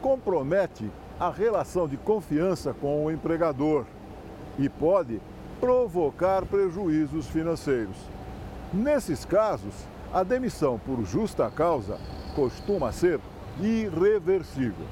[0.00, 3.84] compromete a relação de confiança com o empregador
[4.58, 5.20] e pode
[5.60, 7.96] provocar prejuízos financeiros.
[8.72, 9.74] Nesses casos,
[10.12, 11.98] a demissão por justa causa
[12.34, 13.20] costuma ser
[13.60, 14.86] irreversível.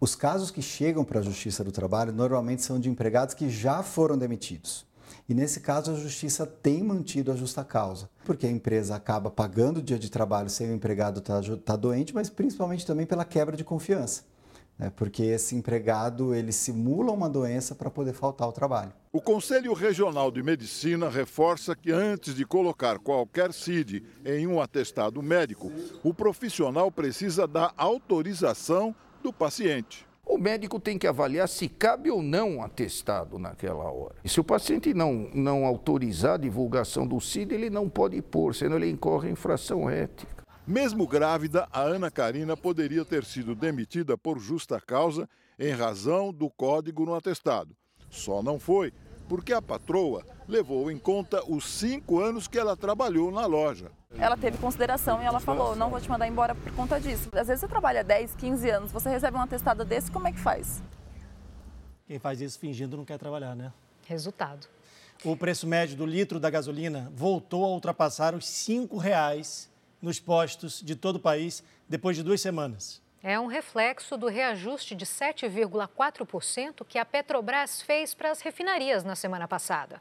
[0.00, 3.82] Os casos que chegam para a Justiça do Trabalho normalmente são de empregados que já
[3.82, 4.84] foram demitidos.
[5.28, 9.78] E nesse caso, a Justiça tem mantido a justa causa, porque a empresa acaba pagando
[9.78, 13.24] o dia de trabalho sem o empregado estar tá, tá doente, mas principalmente também pela
[13.24, 14.22] quebra de confiança
[14.78, 18.92] né, porque esse empregado ele simula uma doença para poder faltar ao trabalho.
[19.12, 25.22] O Conselho Regional de Medicina reforça que antes de colocar qualquer CID em um atestado
[25.22, 25.72] médico,
[26.02, 30.06] o profissional precisa da autorização do paciente.
[30.28, 34.16] O médico tem que avaliar se cabe ou não um atestado naquela hora.
[34.24, 38.52] E se o paciente não, não autorizar a divulgação do CID, ele não pode pôr,
[38.52, 40.35] senão ele incorre em infração ética.
[40.66, 46.50] Mesmo grávida, a Ana Karina poderia ter sido demitida por justa causa em razão do
[46.50, 47.76] código no atestado.
[48.10, 48.92] Só não foi
[49.28, 53.92] porque a patroa levou em conta os cinco anos que ela trabalhou na loja.
[54.18, 57.28] Ela teve consideração e ela falou: não vou te mandar embora por conta disso.
[57.32, 60.40] Às vezes você trabalha 10, 15 anos, você recebe um atestado desse, como é que
[60.40, 60.82] faz?
[62.08, 63.72] Quem faz isso fingindo não quer trabalhar, né?
[64.04, 64.66] Resultado.
[65.24, 69.70] O preço médio do litro da gasolina voltou a ultrapassar os R$ reais
[70.06, 73.02] nos postos de todo o país depois de duas semanas.
[73.22, 79.16] É um reflexo do reajuste de 7,4% que a Petrobras fez para as refinarias na
[79.16, 80.00] semana passada.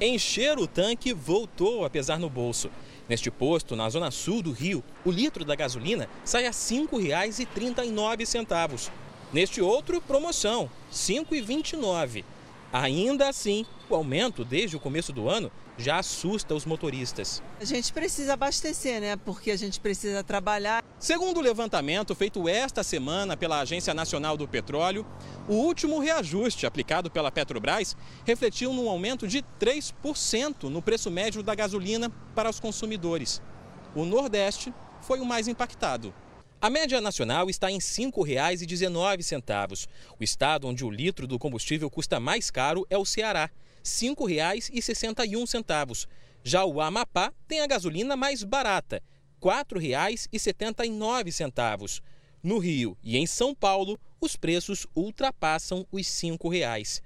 [0.00, 2.72] Encher o tanque voltou a pesar no bolso.
[3.08, 8.90] Neste posto, na zona sul do Rio, o litro da gasolina sai a R$ 5,39.
[9.32, 12.24] Neste outro, promoção, R$ 5,29.
[12.72, 17.42] Ainda assim, o aumento desde o começo do ano já assusta os motoristas.
[17.60, 19.16] A gente precisa abastecer, né?
[19.16, 20.84] Porque a gente precisa trabalhar.
[20.98, 25.06] Segundo o levantamento feito esta semana pela Agência Nacional do Petróleo,
[25.48, 31.54] o último reajuste aplicado pela Petrobras refletiu num aumento de 3% no preço médio da
[31.54, 33.42] gasolina para os consumidores.
[33.94, 36.14] O Nordeste foi o mais impactado.
[36.60, 39.88] A média nacional está em R$ 5,19.
[40.20, 43.50] O estado onde o litro do combustível custa mais caro é o Ceará,
[43.82, 46.06] R$ 5,61.
[46.44, 49.02] Já o Amapá tem a gasolina mais barata,
[49.42, 52.00] R$ 4,79.
[52.42, 57.02] No Rio e em São Paulo, os preços ultrapassam os R$ 5,00.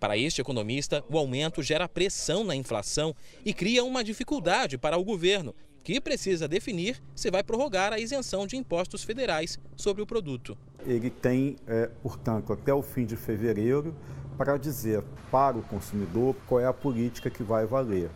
[0.00, 3.14] Para este economista, o aumento gera pressão na inflação
[3.44, 5.54] e cria uma dificuldade para o governo,
[5.84, 10.56] que precisa definir se vai prorrogar a isenção de impostos federais sobre o produto.
[10.86, 13.94] Ele tem, é, portanto, até o fim de fevereiro
[14.40, 18.08] para dizer para o consumidor qual é a política que vai valer.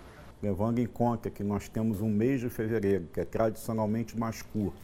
[0.43, 4.79] Levando em conta que nós temos um mês de fevereiro, que é tradicionalmente mais curto,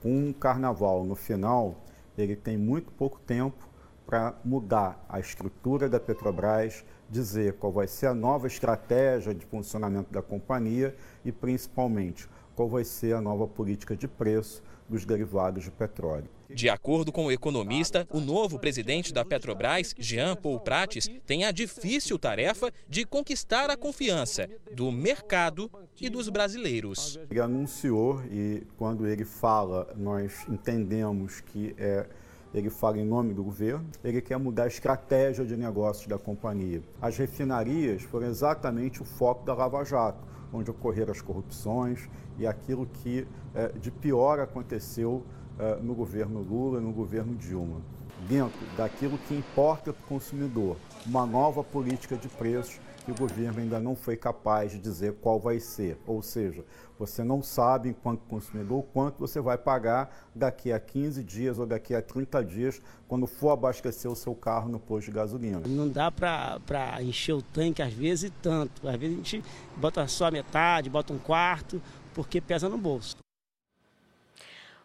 [0.00, 1.84] com um carnaval no final,
[2.16, 3.68] ele tem muito pouco tempo
[4.06, 10.10] para mudar a estrutura da Petrobras, dizer qual vai ser a nova estratégia de funcionamento
[10.10, 12.26] da companhia e, principalmente,
[12.58, 16.28] qual vai ser a nova política de preço dos derivados de petróleo.
[16.50, 21.52] De acordo com o economista, o novo presidente da Petrobras, Jean Paul Prates, tem a
[21.52, 27.16] difícil tarefa de conquistar a confiança do mercado e dos brasileiros.
[27.30, 32.06] Ele anunciou e quando ele fala, nós entendemos que é
[32.54, 36.82] ele fala em nome do governo, ele quer mudar a estratégia de negócios da companhia.
[37.00, 42.86] As refinarias foram exatamente o foco da Lava Jato, onde ocorreram as corrupções e aquilo
[42.86, 45.24] que é, de pior aconteceu
[45.58, 47.80] é, no governo Lula no governo Dilma.
[48.28, 50.76] Dentro daquilo que importa para o consumidor,
[51.06, 55.40] uma nova política de preços que o governo ainda não foi capaz de dizer qual
[55.40, 55.96] vai ser.
[56.06, 56.62] Ou seja,
[56.98, 61.94] você não sabe, enquanto consumidor, quanto você vai pagar daqui a 15 dias ou daqui
[61.94, 65.62] a 30 dias, quando for abastecer o seu carro no posto de gasolina.
[65.66, 68.86] Não dá para encher o tanque, às vezes, tanto.
[68.86, 69.44] Às vezes a gente
[69.76, 71.80] bota só metade, bota um quarto,
[72.18, 73.16] porque pesa no bolso.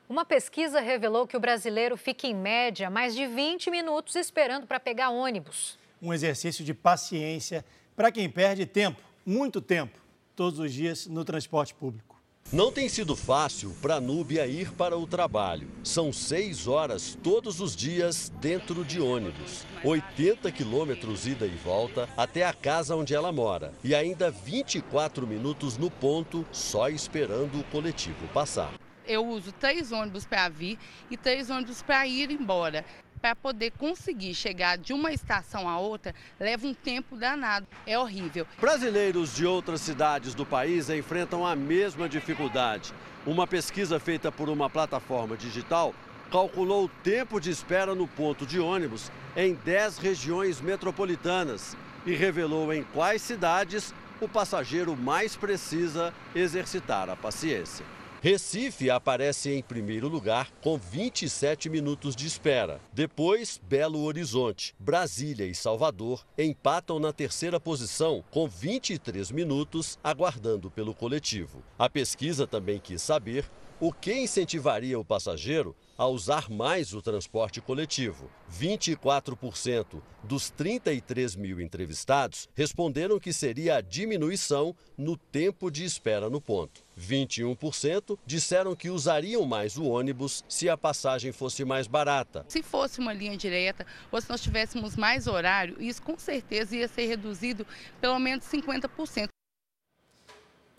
[0.07, 4.79] Uma pesquisa revelou que o brasileiro fica, em média, mais de 20 minutos esperando para
[4.79, 5.75] pegar ônibus.
[5.99, 7.65] Um exercício de paciência
[7.95, 9.99] para quem perde tempo, muito tempo,
[10.35, 12.12] todos os dias no transporte público.
[12.51, 15.67] Não tem sido fácil para a Núbia ir para o trabalho.
[15.83, 19.65] São seis horas todos os dias dentro de ônibus.
[19.83, 23.73] 80 quilômetros ida e volta até a casa onde ela mora.
[23.83, 28.71] E ainda 24 minutos no ponto, só esperando o coletivo passar
[29.05, 30.77] eu uso três ônibus para vir
[31.09, 32.85] e três ônibus para ir embora.
[33.23, 37.65] Para poder conseguir chegar de uma estação a outra, leva um tempo danado.
[37.87, 38.45] É horrível.
[38.59, 42.93] Brasileiros de outras cidades do país enfrentam a mesma dificuldade.
[43.25, 45.95] Uma pesquisa feita por uma plataforma digital
[46.29, 52.73] calculou o tempo de espera no ponto de ônibus em 10 regiões metropolitanas e revelou
[52.73, 57.85] em quais cidades o passageiro mais precisa exercitar a paciência.
[58.23, 62.79] Recife aparece em primeiro lugar com 27 minutos de espera.
[62.93, 70.95] Depois, Belo Horizonte, Brasília e Salvador empatam na terceira posição com 23 minutos aguardando pelo
[70.95, 71.61] coletivo.
[71.77, 73.43] A pesquisa também quis saber
[73.77, 78.31] o que incentivaria o passageiro a usar mais o transporte coletivo.
[78.57, 86.39] 24% dos 33 mil entrevistados responderam que seria a diminuição no tempo de espera no
[86.39, 86.82] ponto.
[86.99, 92.45] 21% disseram que usariam mais o ônibus se a passagem fosse mais barata.
[92.47, 96.87] Se fosse uma linha direta ou se nós tivéssemos mais horário, isso com certeza ia
[96.87, 97.65] ser reduzido
[97.99, 99.27] pelo menos 50%.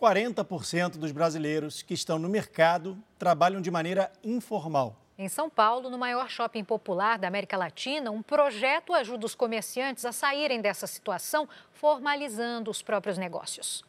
[0.01, 4.97] 40% dos brasileiros que estão no mercado trabalham de maneira informal.
[5.17, 10.05] Em São Paulo, no maior shopping popular da América Latina, um projeto ajuda os comerciantes
[10.05, 13.85] a saírem dessa situação, formalizando os próprios negócios.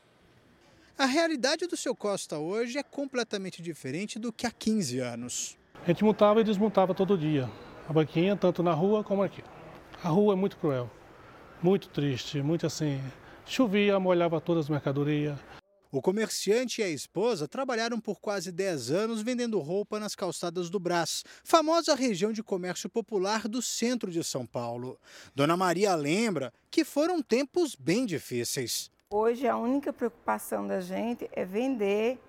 [0.98, 5.58] A realidade do seu Costa hoje é completamente diferente do que há 15 anos.
[5.84, 7.52] A gente montava e desmontava todo dia.
[7.90, 9.44] A banquinha, tanto na rua como aqui.
[10.02, 10.90] A rua é muito cruel,
[11.62, 13.02] muito triste, muito assim.
[13.46, 15.38] Chovia, molhava todas as mercadorias.
[15.92, 20.80] O comerciante e a esposa trabalharam por quase 10 anos vendendo roupa nas calçadas do
[20.80, 24.98] Brás, famosa região de comércio popular do centro de São Paulo.
[25.36, 28.90] Dona Maria lembra que foram tempos bem difíceis.
[29.14, 32.20] Hoje a única preocupação da gente é vender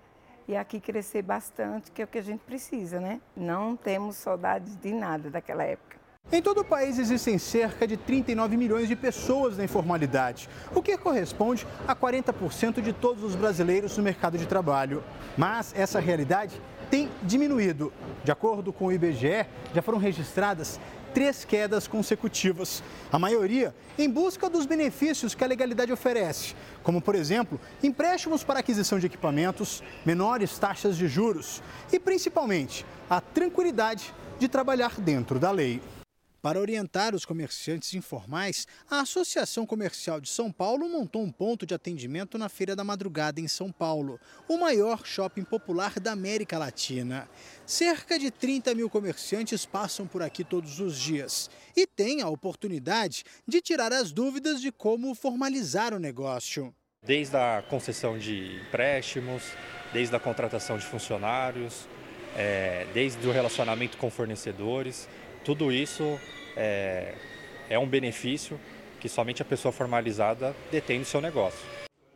[0.47, 3.19] e aqui crescer bastante, que é o que a gente precisa, né?
[3.35, 5.97] Não temos saudades de nada daquela época.
[6.31, 10.95] Em todo o país existem cerca de 39 milhões de pessoas na informalidade, o que
[10.99, 15.03] corresponde a 40% de todos os brasileiros no mercado de trabalho.
[15.35, 16.61] Mas essa realidade
[16.91, 17.91] tem diminuído.
[18.23, 20.79] De acordo com o IBGE, já foram registradas
[21.17, 22.83] três quedas consecutivas.
[23.11, 26.53] A maioria em busca dos benefícios que a legalidade oferece,
[26.83, 33.19] como, por exemplo, empréstimos para aquisição de equipamentos, menores taxas de juros e, principalmente, a
[33.19, 35.81] tranquilidade de trabalhar dentro da lei.
[36.47, 41.73] Para orientar os comerciantes informais, a Associação Comercial de São Paulo montou um ponto de
[41.73, 44.17] atendimento na Feira da Madrugada em São Paulo,
[44.47, 47.29] o maior shopping popular da América Latina.
[47.65, 53.25] Cerca de 30 mil comerciantes passam por aqui todos os dias e têm a oportunidade
[53.45, 56.73] de tirar as dúvidas de como formalizar o negócio.
[57.03, 59.43] Desde a concessão de empréstimos,
[59.91, 61.89] desde a contratação de funcionários,
[62.37, 65.09] é, desde o relacionamento com fornecedores
[65.47, 66.19] tudo isso
[66.57, 67.15] é,
[67.69, 68.59] é um benefício
[68.99, 71.65] que somente a pessoa formalizada detém no seu negócio.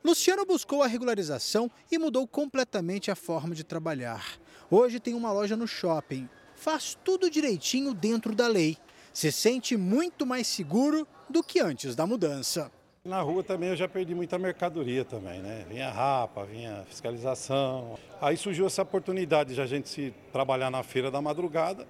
[0.03, 4.37] Luciano buscou a regularização e mudou completamente a forma de trabalhar.
[4.69, 6.27] Hoje tem uma loja no shopping.
[6.55, 8.77] Faz tudo direitinho dentro da lei.
[9.13, 12.69] Se sente muito mais seguro do que antes da mudança.
[13.05, 15.65] Na rua também eu já perdi muita mercadoria também, né?
[15.69, 17.97] Vinha rapa, vinha fiscalização.
[18.19, 21.87] Aí surgiu essa oportunidade de a gente se trabalhar na feira da madrugada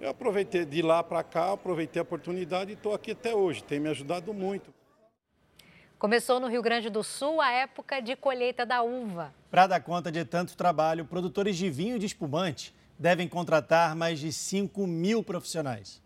[0.00, 3.62] eu aproveitei de lá para cá, aproveitei a oportunidade e estou aqui até hoje.
[3.62, 4.72] Tem me ajudado muito.
[5.98, 9.34] Começou no Rio Grande do Sul a época de colheita da uva.
[9.50, 14.18] Para dar conta de tanto trabalho, produtores de vinho e de espumante devem contratar mais
[14.18, 16.02] de 5 mil profissionais.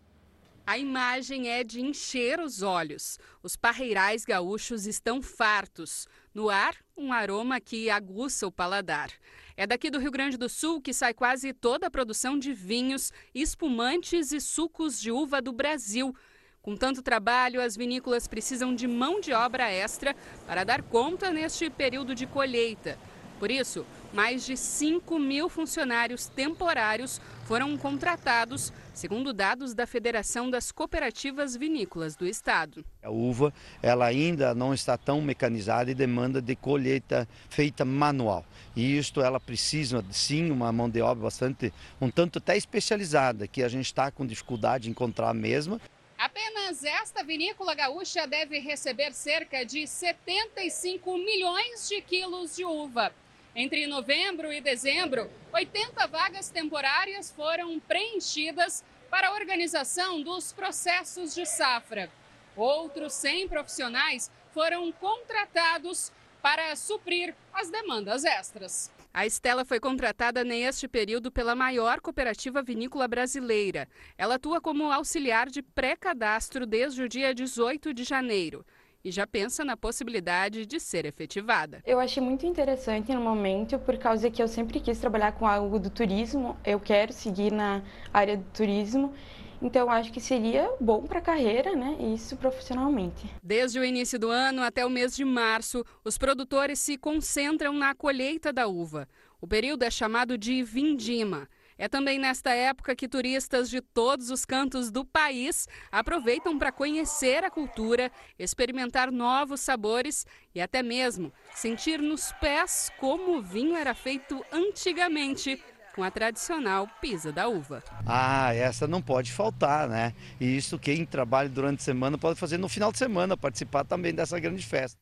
[0.67, 3.19] A imagem é de encher os olhos.
[3.43, 6.07] Os parreirais gaúchos estão fartos.
[6.33, 9.11] No ar, um aroma que aguça o paladar.
[9.57, 13.13] É daqui do Rio Grande do Sul que sai quase toda a produção de vinhos,
[13.33, 16.13] espumantes e sucos de uva do Brasil.
[16.61, 20.13] Com tanto trabalho, as vinícolas precisam de mão de obra extra
[20.45, 22.99] para dar conta neste período de colheita.
[23.45, 30.71] Por isso, mais de 5 mil funcionários temporários foram contratados, segundo dados da Federação das
[30.71, 32.83] Cooperativas Vinícolas do Estado.
[33.03, 38.43] A uva ela ainda não está tão mecanizada e demanda de colheita feita manual.
[38.75, 41.71] E isto ela precisa sim uma mão de obra bastante,
[42.01, 45.79] um tanto até especializada, que a gente está com dificuldade de encontrar mesmo.
[46.17, 53.13] Apenas esta vinícola gaúcha deve receber cerca de 75 milhões de quilos de uva.
[53.55, 61.45] Entre novembro e dezembro, 80 vagas temporárias foram preenchidas para a organização dos processos de
[61.45, 62.11] safra.
[62.53, 68.91] Outros 100 profissionais foram contratados para suprir as demandas extras.
[69.13, 73.87] A Estela foi contratada neste período pela maior cooperativa vinícola brasileira.
[74.17, 78.65] Ela atua como auxiliar de pré-cadastro desde o dia 18 de janeiro
[79.05, 81.83] e já pensa na possibilidade de ser efetivada.
[81.85, 85.77] Eu achei muito interessante no momento, por causa que eu sempre quis trabalhar com algo
[85.77, 89.13] do turismo, eu quero seguir na área do turismo.
[89.61, 91.95] Então, acho que seria bom para a carreira, né?
[92.13, 93.29] Isso profissionalmente.
[93.41, 97.93] Desde o início do ano até o mês de março, os produtores se concentram na
[97.93, 99.07] colheita da uva.
[99.39, 101.47] O período é chamado de vindima.
[101.77, 107.43] É também nesta época que turistas de todos os cantos do país aproveitam para conhecer
[107.43, 108.09] a cultura,
[108.39, 115.61] experimentar novos sabores e até mesmo sentir nos pés como o vinho era feito antigamente
[115.93, 117.83] com a tradicional pisa da uva.
[118.05, 120.13] Ah, essa não pode faltar, né?
[120.39, 124.13] E isso quem trabalha durante a semana pode fazer no final de semana, participar também
[124.13, 124.97] dessa grande festa.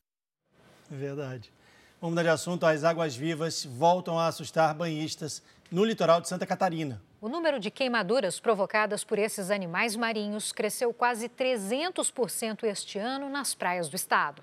[0.90, 1.52] Verdade.
[2.00, 2.66] Vamos mudar de assunto.
[2.66, 7.02] As águas vivas voltam a assustar banhistas no litoral de Santa Catarina.
[7.20, 13.54] O número de queimaduras provocadas por esses animais marinhos cresceu quase 300% este ano nas
[13.54, 14.42] praias do estado.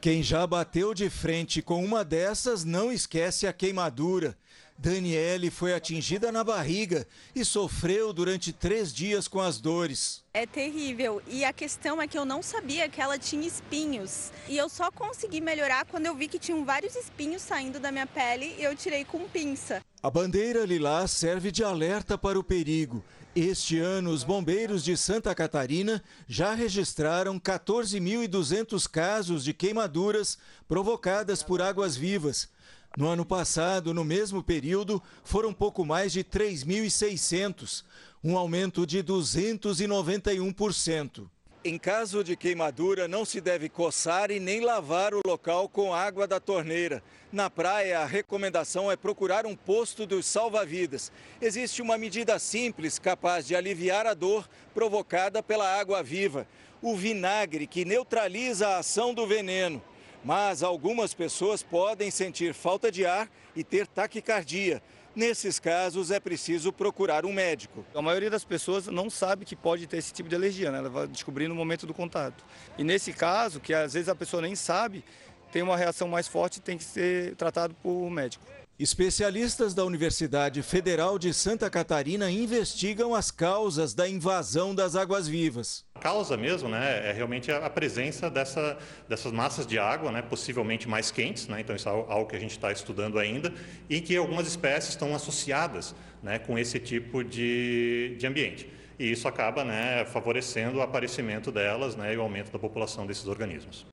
[0.00, 4.36] Quem já bateu de frente com uma dessas não esquece a queimadura.
[4.78, 10.22] Daniele foi atingida na barriga e sofreu durante três dias com as dores.
[10.34, 11.22] É terrível.
[11.26, 14.30] E a questão é que eu não sabia que ela tinha espinhos.
[14.46, 18.06] E eu só consegui melhorar quando eu vi que tinham vários espinhos saindo da minha
[18.06, 19.80] pele e eu tirei com pinça.
[20.06, 23.02] A bandeira lilás serve de alerta para o perigo.
[23.34, 30.38] Este ano, os bombeiros de Santa Catarina já registraram 14.200 casos de queimaduras
[30.68, 32.48] provocadas por águas vivas.
[32.96, 37.82] No ano passado, no mesmo período, foram pouco mais de 3.600,
[38.22, 41.28] um aumento de 291%.
[41.66, 46.24] Em caso de queimadura, não se deve coçar e nem lavar o local com água
[46.24, 47.02] da torneira.
[47.32, 51.10] Na praia, a recomendação é procurar um posto dos salva-vidas.
[51.42, 56.46] Existe uma medida simples capaz de aliviar a dor provocada pela água viva:
[56.80, 59.82] o vinagre, que neutraliza a ação do veneno
[60.26, 64.82] mas algumas pessoas podem sentir falta de ar e ter taquicardia.
[65.16, 67.82] Nesses casos, é preciso procurar um médico.
[67.94, 70.76] A maioria das pessoas não sabe que pode ter esse tipo de alergia, né?
[70.76, 72.44] ela vai descobrir no momento do contato.
[72.76, 75.02] E nesse caso, que às vezes a pessoa nem sabe,
[75.50, 78.44] tem uma reação mais forte e tem que ser tratado por um médico.
[78.78, 85.82] Especialistas da Universidade Federal de Santa Catarina investigam as causas da invasão das águas-vivas.
[85.94, 88.76] A causa mesmo né, é realmente a presença dessa,
[89.08, 92.38] dessas massas de água, né, possivelmente mais quentes, né, então isso é algo que a
[92.38, 93.50] gente está estudando ainda,
[93.88, 98.70] e que algumas espécies estão associadas né, com esse tipo de, de ambiente.
[98.98, 103.26] E isso acaba né, favorecendo o aparecimento delas né, e o aumento da população desses
[103.26, 103.86] organismos.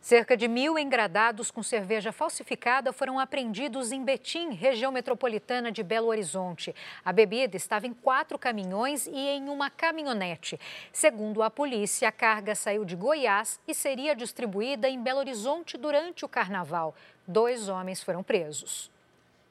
[0.00, 6.08] Cerca de mil engradados com cerveja falsificada foram apreendidos em Betim, região metropolitana de Belo
[6.08, 6.74] Horizonte.
[7.04, 10.58] A bebida estava em quatro caminhões e em uma caminhonete.
[10.90, 16.24] Segundo a polícia, a carga saiu de Goiás e seria distribuída em Belo Horizonte durante
[16.24, 16.94] o carnaval.
[17.28, 18.90] Dois homens foram presos.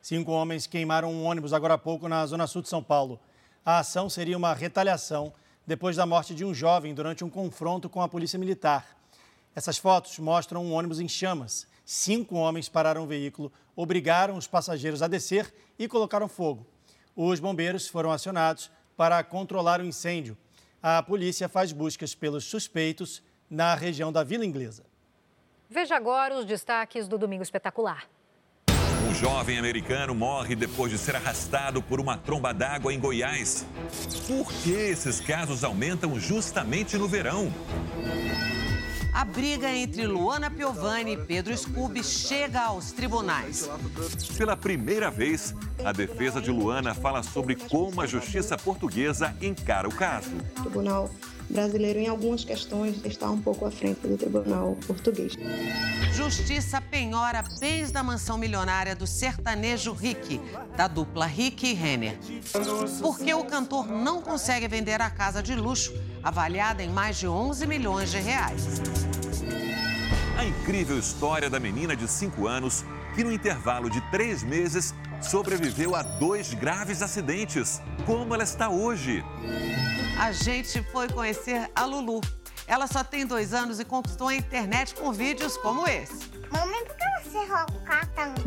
[0.02, 3.20] Cinco homens queimaram um ônibus agora há pouco na zona sul de São Paulo.
[3.64, 5.32] A ação seria uma retaliação
[5.68, 8.99] depois da morte de um jovem durante um confronto com a polícia militar.
[9.60, 11.68] Essas fotos mostram um ônibus em chamas.
[11.84, 16.66] Cinco homens pararam o veículo, obrigaram os passageiros a descer e colocaram fogo.
[17.14, 20.38] Os bombeiros foram acionados para controlar o incêndio.
[20.82, 24.86] A polícia faz buscas pelos suspeitos na região da Vila Inglesa.
[25.70, 28.08] Veja agora os destaques do Domingo Espetacular.
[29.10, 33.66] Um jovem americano morre depois de ser arrastado por uma tromba d'água em Goiás.
[34.26, 37.52] Por que esses casos aumentam justamente no verão?
[39.14, 43.70] A briga entre Luana Piovani e Pedro Scooby chega aos tribunais.
[44.38, 49.94] Pela primeira vez, a defesa de Luana fala sobre como a justiça portuguesa encara o
[49.94, 50.30] caso.
[50.58, 51.10] O tribunal
[51.50, 55.34] brasileiro, em algumas questões, está um pouco à frente do tribunal português.
[56.14, 60.40] Justiça penhora bens da mansão milionária do sertanejo Rick,
[60.76, 62.18] da dupla Rick e Renner.
[63.02, 65.94] Porque o cantor não consegue vender a casa de luxo,
[66.24, 68.82] avaliada em mais de 11 milhões de reais.
[70.38, 72.86] A incrível história da menina de 5 anos
[73.16, 77.82] que, no intervalo de três meses, sobreviveu a dois graves acidentes.
[78.06, 79.24] Como ela está hoje?
[80.20, 82.22] A gente foi conhecer a Lulu.
[82.68, 86.30] Ela só tem dois anos e conquistou a internet com vídeos como esse.
[86.52, 88.44] Mamãe, por que você ronca tanto?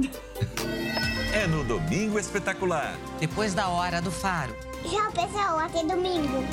[1.35, 2.95] É no Domingo Espetacular.
[3.19, 4.55] Depois da hora do faro.
[4.85, 6.45] Já pessoal, até domingo.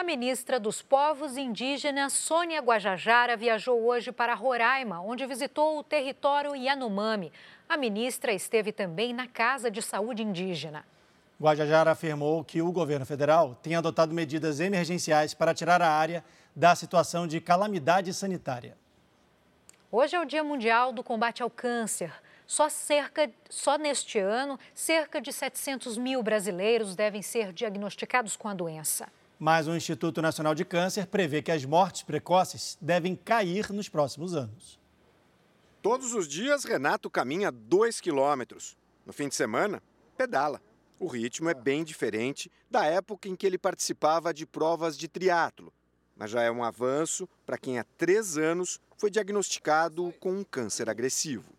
[0.00, 6.56] A ministra dos Povos Indígenas, Sônia Guajajara, viajou hoje para Roraima, onde visitou o território
[6.56, 7.30] Yanomami.
[7.68, 10.86] A ministra esteve também na Casa de Saúde Indígena.
[11.38, 16.24] Guajajara afirmou que o governo federal tem adotado medidas emergenciais para tirar a área
[16.56, 18.78] da situação de calamidade sanitária.
[19.92, 22.10] Hoje é o Dia Mundial do Combate ao Câncer.
[22.46, 28.54] Só, cerca, só neste ano, cerca de 700 mil brasileiros devem ser diagnosticados com a
[28.54, 29.06] doença.
[29.42, 34.34] Mas o Instituto Nacional de Câncer prevê que as mortes precoces devem cair nos próximos
[34.36, 34.78] anos.
[35.80, 38.76] Todos os dias, Renato caminha 2 quilômetros.
[39.06, 39.82] No fim de semana,
[40.14, 40.60] pedala.
[40.98, 45.72] O ritmo é bem diferente da época em que ele participava de provas de triatlo,
[46.14, 50.90] mas já é um avanço para quem há três anos foi diagnosticado com um câncer
[50.90, 51.50] agressivo.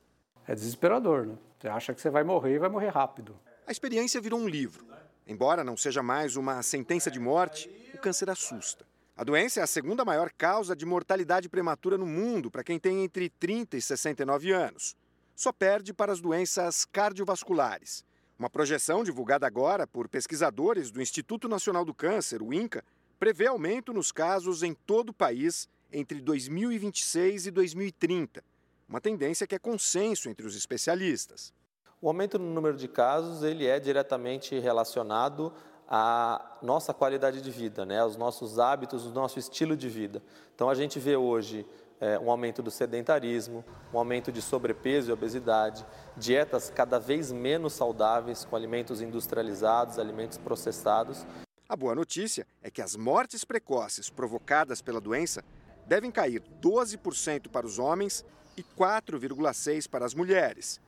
[0.48, 1.36] É desesperador, né?
[1.60, 3.36] Você acha que você vai morrer e vai morrer rápido.
[3.66, 4.86] A experiência virou um livro.
[5.28, 8.86] Embora não seja mais uma sentença de morte, o câncer assusta.
[9.16, 13.04] A doença é a segunda maior causa de mortalidade prematura no mundo para quem tem
[13.04, 14.96] entre 30 e 69 anos.
[15.36, 18.04] Só perde para as doenças cardiovasculares.
[18.38, 22.84] Uma projeção divulgada agora por pesquisadores do Instituto Nacional do Câncer, o INCA,
[23.20, 28.44] prevê aumento nos casos em todo o país entre 2026 e 2030.
[28.90, 31.54] Uma tendência que é consenso entre os especialistas.
[32.02, 35.54] O aumento no número de casos ele é diretamente relacionado
[35.88, 38.00] à nossa qualidade de vida, né?
[38.00, 40.24] aos nossos hábitos, ao nosso estilo de vida.
[40.56, 41.64] Então a gente vê hoje
[42.00, 45.86] é, um aumento do sedentarismo, um aumento de sobrepeso e obesidade,
[46.18, 51.24] dietas cada vez menos saudáveis com alimentos industrializados, alimentos processados.
[51.70, 55.44] A boa notícia é que as mortes precoces provocadas pela doença
[55.86, 58.26] devem cair 12% para os homens
[58.58, 60.82] e 4,6% para as mulheres.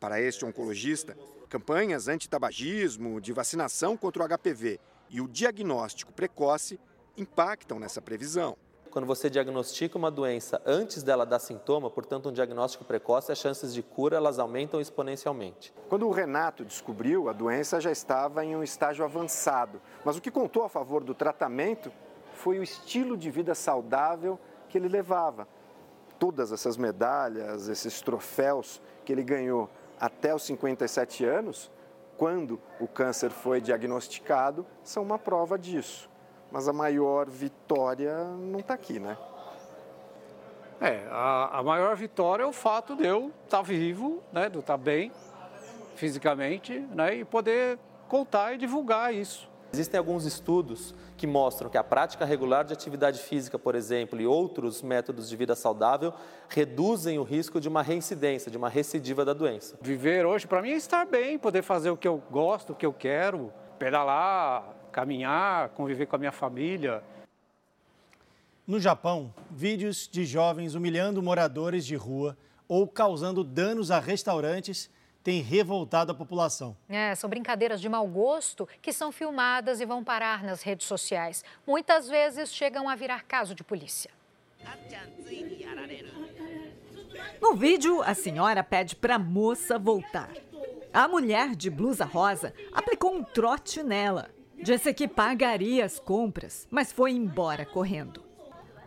[0.00, 1.16] Para este oncologista,
[1.48, 6.78] campanhas anti-tabagismo, de vacinação contra o HPV e o diagnóstico precoce
[7.16, 8.56] impactam nessa previsão.
[8.90, 13.74] Quando você diagnostica uma doença antes dela dar sintoma, portanto um diagnóstico precoce, as chances
[13.74, 15.74] de cura elas aumentam exponencialmente.
[15.88, 20.30] Quando o Renato descobriu, a doença já estava em um estágio avançado, mas o que
[20.30, 21.90] contou a favor do tratamento
[22.34, 24.38] foi o estilo de vida saudável
[24.68, 25.48] que ele levava.
[26.16, 29.68] Todas essas medalhas, esses troféus que ele ganhou
[29.98, 31.70] até os 57 anos,
[32.16, 36.08] quando o câncer foi diagnosticado, são uma prova disso.
[36.50, 39.16] Mas a maior vitória não está aqui, né?
[40.80, 44.56] É, a, a, maior vitória é o fato de eu estar tá vivo, né, de
[44.56, 45.10] eu estar tá bem
[45.94, 47.78] fisicamente, né, e poder
[48.08, 49.48] contar e divulgar isso.
[49.74, 54.24] Existem alguns estudos que mostram que a prática regular de atividade física, por exemplo, e
[54.24, 56.14] outros métodos de vida saudável
[56.48, 59.76] reduzem o risco de uma reincidência, de uma recidiva da doença.
[59.82, 62.86] Viver hoje, para mim, é estar bem, poder fazer o que eu gosto, o que
[62.86, 67.02] eu quero, pedalar, caminhar, conviver com a minha família.
[68.64, 74.88] No Japão, vídeos de jovens humilhando moradores de rua ou causando danos a restaurantes
[75.24, 76.76] tem revoltado a população.
[76.86, 81.42] É, são brincadeiras de mau gosto que são filmadas e vão parar nas redes sociais.
[81.66, 84.10] Muitas vezes chegam a virar caso de polícia.
[87.40, 90.30] No vídeo, a senhora pede para a moça voltar.
[90.92, 94.30] A mulher de blusa rosa aplicou um trote nela.
[94.62, 98.23] Disse que pagaria as compras, mas foi embora correndo.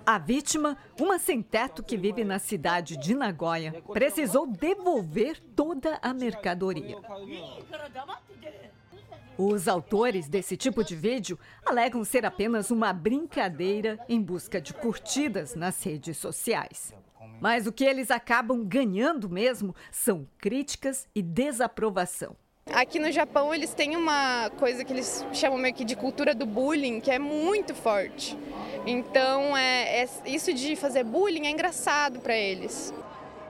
[0.10, 6.96] A vítima, uma sem-teto que vive na cidade de Nagoya, precisou devolver toda a mercadoria.
[9.38, 15.56] Os autores desse tipo de vídeo alegam ser apenas uma brincadeira em busca de curtidas
[15.56, 16.94] nas redes sociais.
[17.42, 22.34] Mas o que eles acabam ganhando mesmo são críticas e desaprovação.
[22.74, 26.46] Aqui no Japão eles têm uma coisa que eles chamam meio que de cultura do
[26.46, 28.38] bullying, que é muito forte.
[28.86, 32.94] Então é, é isso de fazer bullying é engraçado para eles.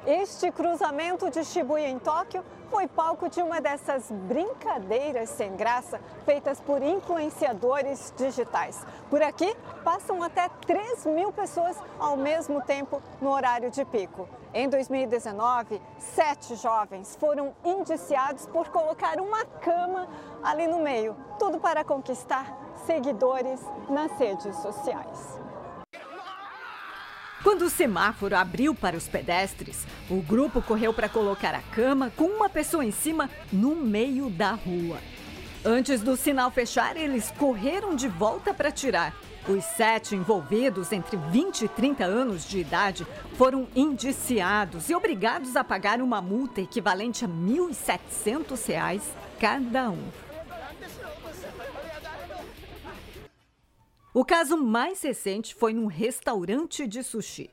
[0.08, 2.42] Este cruzamento de Shibuya em Tóquio
[2.72, 8.86] foi palco de uma dessas brincadeiras sem graça feitas por influenciadores digitais.
[9.10, 9.54] Por aqui
[9.84, 14.30] passam até 3 mil pessoas ao mesmo tempo no horário de pico.
[14.54, 20.08] Em 2019, sete jovens foram indiciados por colocar uma cama
[20.42, 25.48] ali no meio, tudo para conquistar seguidores nas redes sociais.
[27.48, 32.26] Quando o semáforo abriu para os pedestres, o grupo correu para colocar a cama com
[32.26, 34.98] uma pessoa em cima no meio da rua.
[35.64, 39.16] Antes do sinal fechar, eles correram de volta para tirar.
[39.48, 45.64] Os sete envolvidos, entre 20 e 30 anos de idade, foram indiciados e obrigados a
[45.64, 49.00] pagar uma multa equivalente a R$ 1.700
[49.40, 50.27] cada um.
[54.18, 57.52] O caso mais recente foi num restaurante de sushi.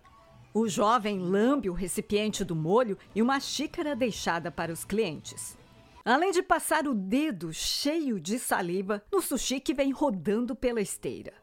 [0.54, 5.58] O jovem lambe o recipiente do molho e uma xícara deixada para os clientes.
[6.02, 11.34] Além de passar o dedo cheio de saliva no sushi que vem rodando pela esteira.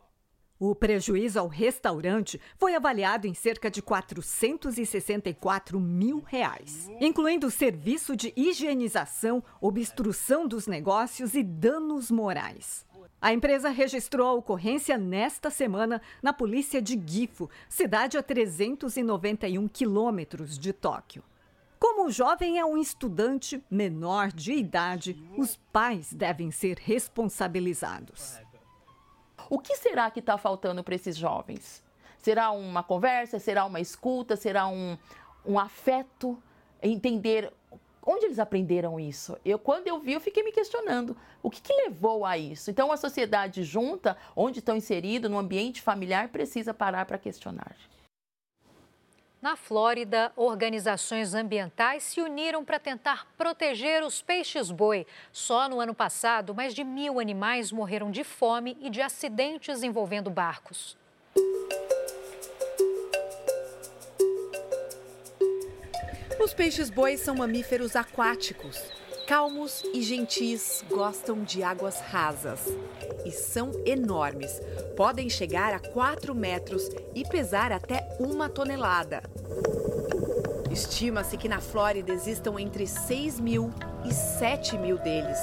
[0.60, 8.34] O prejuízo ao restaurante foi avaliado em cerca de 464 mil reais, incluindo serviço de
[8.36, 12.90] higienização, obstrução dos negócios e danos morais.
[13.22, 20.58] A empresa registrou a ocorrência nesta semana na polícia de Gifu, cidade a 391 quilômetros
[20.58, 21.24] de Tóquio.
[21.78, 28.40] Como o jovem é um estudante menor de idade, os pais devem ser responsabilizados.
[29.48, 31.84] O que será que está faltando para esses jovens?
[32.18, 33.38] Será uma conversa?
[33.38, 34.36] Será uma escuta?
[34.36, 34.98] Será um,
[35.46, 36.42] um afeto?
[36.82, 37.54] Entender
[38.06, 39.38] onde eles aprenderam isso?
[39.46, 42.70] Eu, quando eu vi, eu fiquei me questionando o que, que levou a isso.
[42.72, 47.76] Então, a sociedade junta, onde estão inseridos, no ambiente familiar, precisa parar para questionar.
[49.42, 55.08] Na Flórida, organizações ambientais se uniram para tentar proteger os peixes-boi.
[55.32, 60.30] Só no ano passado, mais de mil animais morreram de fome e de acidentes envolvendo
[60.30, 60.96] barcos.
[66.44, 68.82] Os peixes-boi são mamíferos aquáticos.
[69.28, 72.66] Calmos e gentis, gostam de águas rasas.
[73.24, 74.60] E são enormes.
[74.98, 79.22] Podem chegar a 4 metros e pesar até uma tonelada.
[80.72, 83.72] Estima-se que na Flórida existam entre 6 mil
[84.04, 85.38] e 7 mil deles.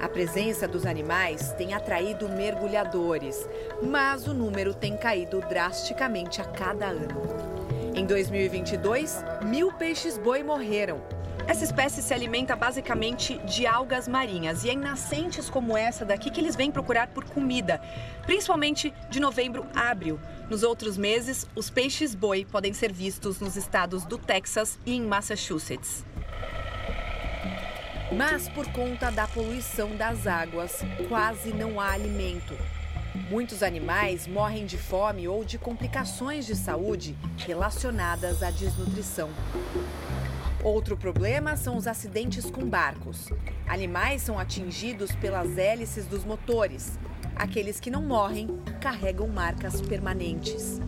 [0.00, 3.44] A presença dos animais tem atraído mergulhadores,
[3.82, 7.49] mas o número tem caído drasticamente a cada ano.
[7.94, 11.02] Em 2022, mil peixes-boi morreram.
[11.46, 16.30] Essa espécie se alimenta basicamente de algas marinhas e é em nascentes como essa daqui
[16.30, 17.80] que eles vêm procurar por comida,
[18.24, 20.20] principalmente de novembro a abril.
[20.48, 26.04] Nos outros meses, os peixes-boi podem ser vistos nos estados do Texas e em Massachusetts.
[28.12, 32.54] Mas por conta da poluição das águas, quase não há alimento.
[33.28, 39.28] Muitos animais morrem de fome ou de complicações de saúde relacionadas à desnutrição.
[40.62, 43.28] Outro problema são os acidentes com barcos.
[43.66, 46.98] Animais são atingidos pelas hélices dos motores.
[47.34, 50.80] Aqueles que não morrem carregam marcas permanentes.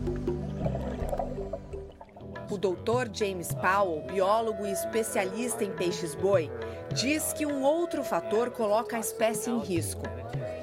[2.51, 6.51] O doutor James Powell, biólogo e especialista em peixes-boi,
[6.93, 10.03] diz que um outro fator coloca a espécie em risco.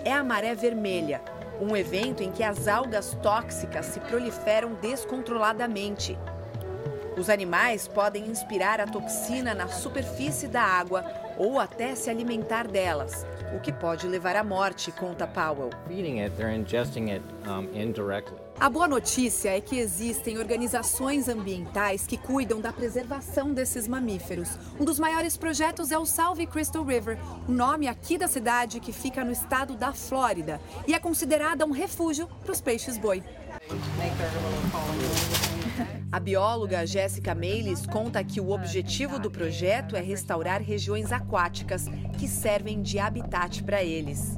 [0.05, 1.19] É a maré vermelha,
[1.59, 6.17] um evento em que as algas tóxicas se proliferam descontroladamente.
[7.17, 11.03] Os animais podem inspirar a toxina na superfície da água
[11.37, 15.69] ou até se alimentar delas, o que pode levar à morte, conta Powell.
[18.59, 24.49] A boa notícia é que existem organizações ambientais que cuidam da preservação desses mamíferos.
[24.77, 28.91] Um dos maiores projetos é o Salve Crystal River, o nome aqui da cidade que
[28.91, 33.23] fica no estado da Flórida e é considerada um refúgio para os peixes-boi.
[36.11, 41.85] A bióloga Jéssica Meilis conta que o objetivo do projeto é restaurar regiões aquáticas
[42.17, 44.37] que servem de habitat para eles.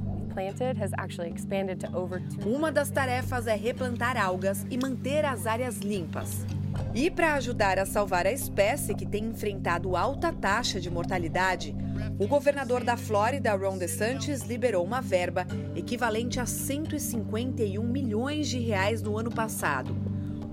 [2.45, 6.45] Uma das tarefas é replantar algas e manter as áreas limpas.
[6.93, 11.75] E para ajudar a salvar a espécie que tem enfrentado alta taxa de mortalidade,
[12.19, 19.01] o governador da Flórida, Ron DeSantis, liberou uma verba equivalente a 151 milhões de reais
[19.01, 19.95] no ano passado.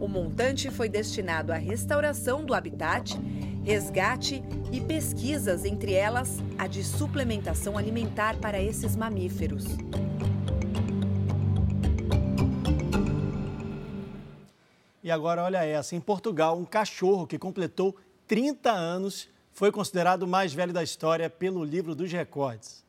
[0.01, 3.19] O montante foi destinado à restauração do habitat
[3.69, 4.43] resgate
[4.73, 9.67] e pesquisas, entre elas a de suplementação alimentar para esses mamíferos.
[15.05, 17.95] E agora, olha essa: em Portugal, um cachorro que completou
[18.27, 22.83] 30 anos, foi considerado o mais velho da história pelo livro dos recordes.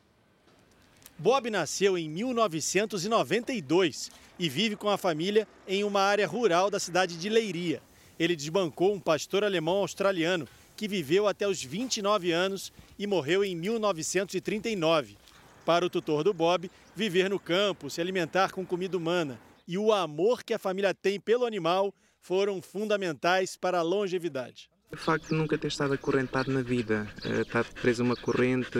[1.17, 4.09] Bob nasceu em 1992
[4.39, 7.81] e vive com a família em uma área rural da cidade de Leiria.
[8.17, 10.47] Ele desbancou um pastor alemão australiano
[10.79, 15.17] que viveu até os 29 anos e morreu em 1939.
[15.65, 19.91] Para o tutor do Bob, viver no campo, se alimentar com comida humana e o
[19.91, 24.69] amor que a família tem pelo animal foram fundamentais para a longevidade.
[24.89, 28.79] O facto de nunca ter estado acorrentado na vida, eh, estar preso a uma corrente,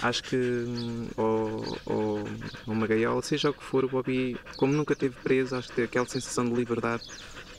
[0.00, 2.24] acho que, hum, ou, ou
[2.66, 6.06] uma gaiola, seja o que for, o Bobby, como nunca esteve preso, acho que aquela
[6.06, 7.04] sensação de liberdade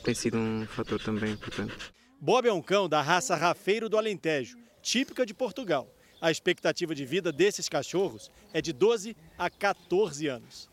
[0.02, 1.92] tem sido um fator também importante.
[2.24, 5.88] Bob é um cão da raça rafeiro do Alentejo, típica de Portugal.
[6.20, 10.70] A expectativa de vida desses cachorros é de 12 a 14 anos.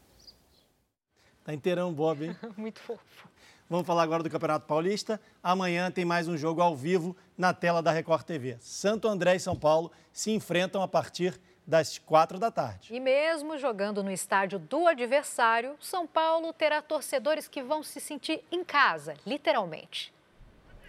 [1.44, 2.38] Tá inteirão, Bob, hein?
[2.56, 3.28] Muito fofo.
[3.68, 5.20] Vamos falar agora do Campeonato Paulista.
[5.42, 8.56] Amanhã tem mais um jogo ao vivo na tela da Record TV.
[8.60, 12.94] Santo André e São Paulo se enfrentam a partir das quatro da tarde.
[12.94, 18.44] E mesmo jogando no estádio do adversário, São Paulo terá torcedores que vão se sentir
[18.52, 20.14] em casa, literalmente.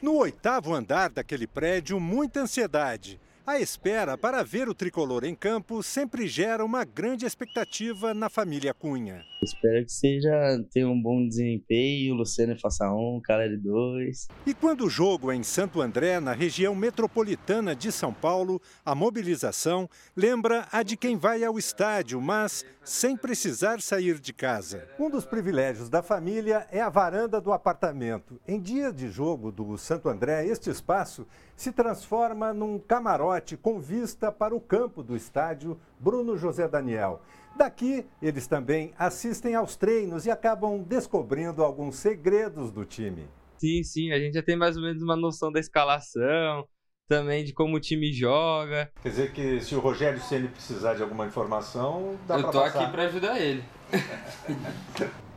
[0.03, 3.21] No oitavo andar daquele prédio, muita ansiedade.
[3.47, 8.75] A espera para ver o tricolor em campo sempre gera uma grande expectativa na família
[8.75, 9.25] Cunha.
[9.43, 10.31] Espero que seja
[10.71, 14.29] tenha um bom desempenho, o Luciano faça um, o Caleri dois.
[14.47, 18.95] E quando o jogo é em Santo André, na região metropolitana de São Paulo, a
[18.95, 24.87] mobilização lembra a de quem vai ao estádio, mas sem precisar sair de casa.
[24.99, 28.39] Um dos privilégios da família é a varanda do apartamento.
[28.47, 31.27] Em dia de jogo do Santo André, este espaço
[31.61, 37.21] se transforma num camarote com vista para o campo do estádio Bruno José Daniel.
[37.55, 43.29] Daqui, eles também assistem aos treinos e acabam descobrindo alguns segredos do time.
[43.59, 46.67] Sim, sim, a gente já tem mais ou menos uma noção da escalação,
[47.07, 48.91] também de como o time joga.
[49.03, 52.91] Quer dizer que se o Rogério Ceni precisar de alguma informação, dá Eu tô aqui
[52.91, 53.63] para ajudar ele.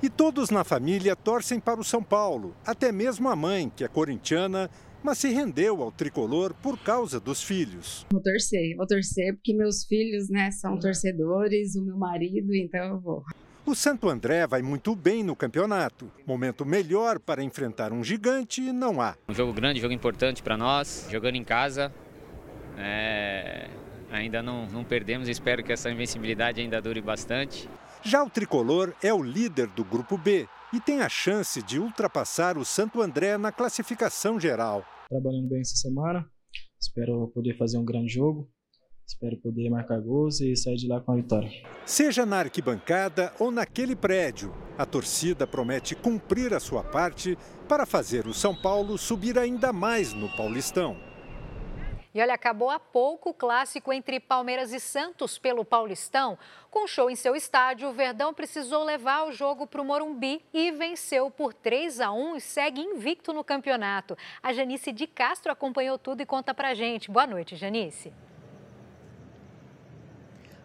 [0.02, 3.90] e todos na família torcem para o São Paulo, até mesmo a mãe, que é
[3.90, 4.70] corintiana,
[5.04, 8.06] mas se rendeu ao tricolor por causa dos filhos.
[8.12, 13.00] Vou torcer, vou torcer porque meus filhos, né, são torcedores, o meu marido, então eu
[13.00, 13.24] vou.
[13.66, 16.12] O Santo André vai muito bem no campeonato.
[16.28, 19.16] Momento melhor para enfrentar um gigante não há.
[19.30, 21.94] Um jogo grande, jogo importante para nós, jogando em casa.
[22.78, 23.70] É...
[24.12, 27.70] Ainda não, não perdemos, espero que essa invencibilidade ainda dure bastante.
[28.04, 32.58] Já o tricolor é o líder do grupo B e tem a chance de ultrapassar
[32.58, 34.86] o Santo André na classificação geral.
[35.10, 36.26] Trabalhando bem essa semana,
[36.80, 38.50] espero poder fazer um grande jogo,
[39.06, 41.52] espero poder marcar gols e sair de lá com a vitória.
[41.86, 47.38] Seja na arquibancada ou naquele prédio, a torcida promete cumprir a sua parte
[47.68, 51.13] para fazer o São Paulo subir ainda mais no Paulistão.
[52.14, 56.38] E olha, acabou há pouco o clássico entre Palmeiras e Santos pelo Paulistão.
[56.70, 60.72] Com show em seu estádio, o Verdão precisou levar o jogo para o Morumbi e
[60.72, 64.16] venceu por 3 a 1 e segue invicto no campeonato.
[64.44, 67.10] A Janice de Castro acompanhou tudo e conta pra gente.
[67.10, 68.14] Boa noite, Janice.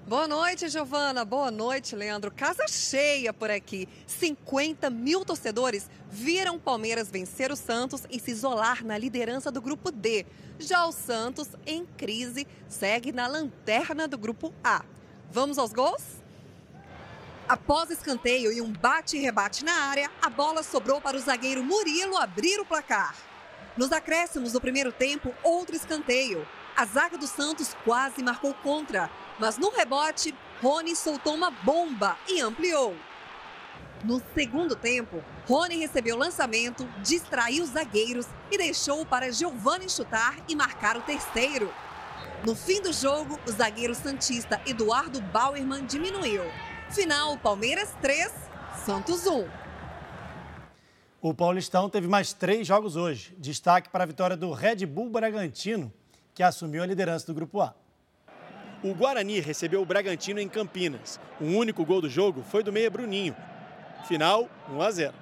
[0.09, 1.23] Boa noite, Giovana.
[1.23, 2.31] Boa noite, Leandro.
[2.31, 3.87] Casa cheia por aqui.
[4.07, 9.61] 50 mil torcedores viram o Palmeiras vencer o Santos e se isolar na liderança do
[9.61, 10.25] grupo D.
[10.59, 14.83] Já o Santos, em crise, segue na lanterna do grupo A.
[15.31, 16.03] Vamos aos gols?
[17.47, 21.63] Após escanteio e um bate e rebate na área, a bola sobrou para o zagueiro
[21.63, 23.15] Murilo abrir o placar.
[23.77, 26.49] Nos acréscimos do primeiro tempo, outro escanteio.
[26.79, 32.41] A zaga do Santos quase marcou contra, mas no rebote, Rony soltou uma bomba e
[32.41, 32.95] ampliou.
[34.05, 40.37] No segundo tempo, Rony recebeu o lançamento, distraiu os zagueiros e deixou para Giovani chutar
[40.49, 41.69] e marcar o terceiro.
[42.47, 46.45] No fim do jogo, o zagueiro santista Eduardo Bauerman diminuiu.
[46.91, 48.33] Final: Palmeiras 3,
[48.87, 49.49] Santos 1.
[51.21, 53.35] O Paulistão teve mais três jogos hoje.
[53.37, 55.93] Destaque para a vitória do Red Bull Bragantino,
[56.39, 57.75] que assumiu a liderança do Grupo A.
[58.81, 61.19] O Guarani recebeu o Bragantino em Campinas.
[61.41, 63.35] O único gol do jogo foi do meia Bruninho.
[64.07, 65.15] Final 1 a 0.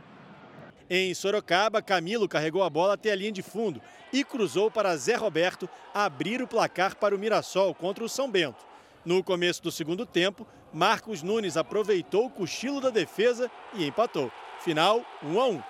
[0.90, 3.80] Em Sorocaba, Camilo carregou a bola até a linha de fundo
[4.12, 8.66] e cruzou para Zé Roberto abrir o placar para o Mirassol contra o São Bento.
[9.02, 14.30] No começo do segundo tempo, Marcos Nunes aproveitou o cochilo da defesa e empatou.
[14.60, 15.62] Final 1 a 1.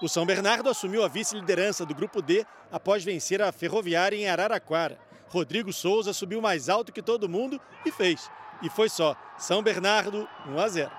[0.00, 4.98] O São Bernardo assumiu a vice-liderança do grupo D após vencer a Ferroviária em Araraquara.
[5.28, 8.30] Rodrigo Souza subiu mais alto que todo mundo e fez.
[8.62, 9.16] E foi só.
[9.38, 10.90] São Bernardo 1 a 0.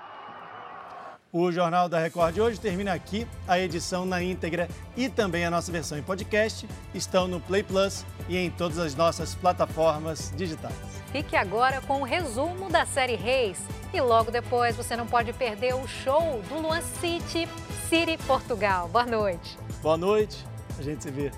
[1.30, 3.26] O Jornal da Record de hoje termina aqui.
[3.46, 8.04] A edição na íntegra e também a nossa versão em podcast estão no Play Plus
[8.28, 10.74] e em todas as nossas plataformas digitais.
[11.12, 13.58] Fique agora com o resumo da série Reis.
[13.92, 17.48] E logo depois você não pode perder o show do Luan City,
[17.88, 18.86] City Portugal.
[18.88, 19.56] Boa noite.
[19.80, 20.44] Boa noite.
[20.78, 21.32] A gente se vê.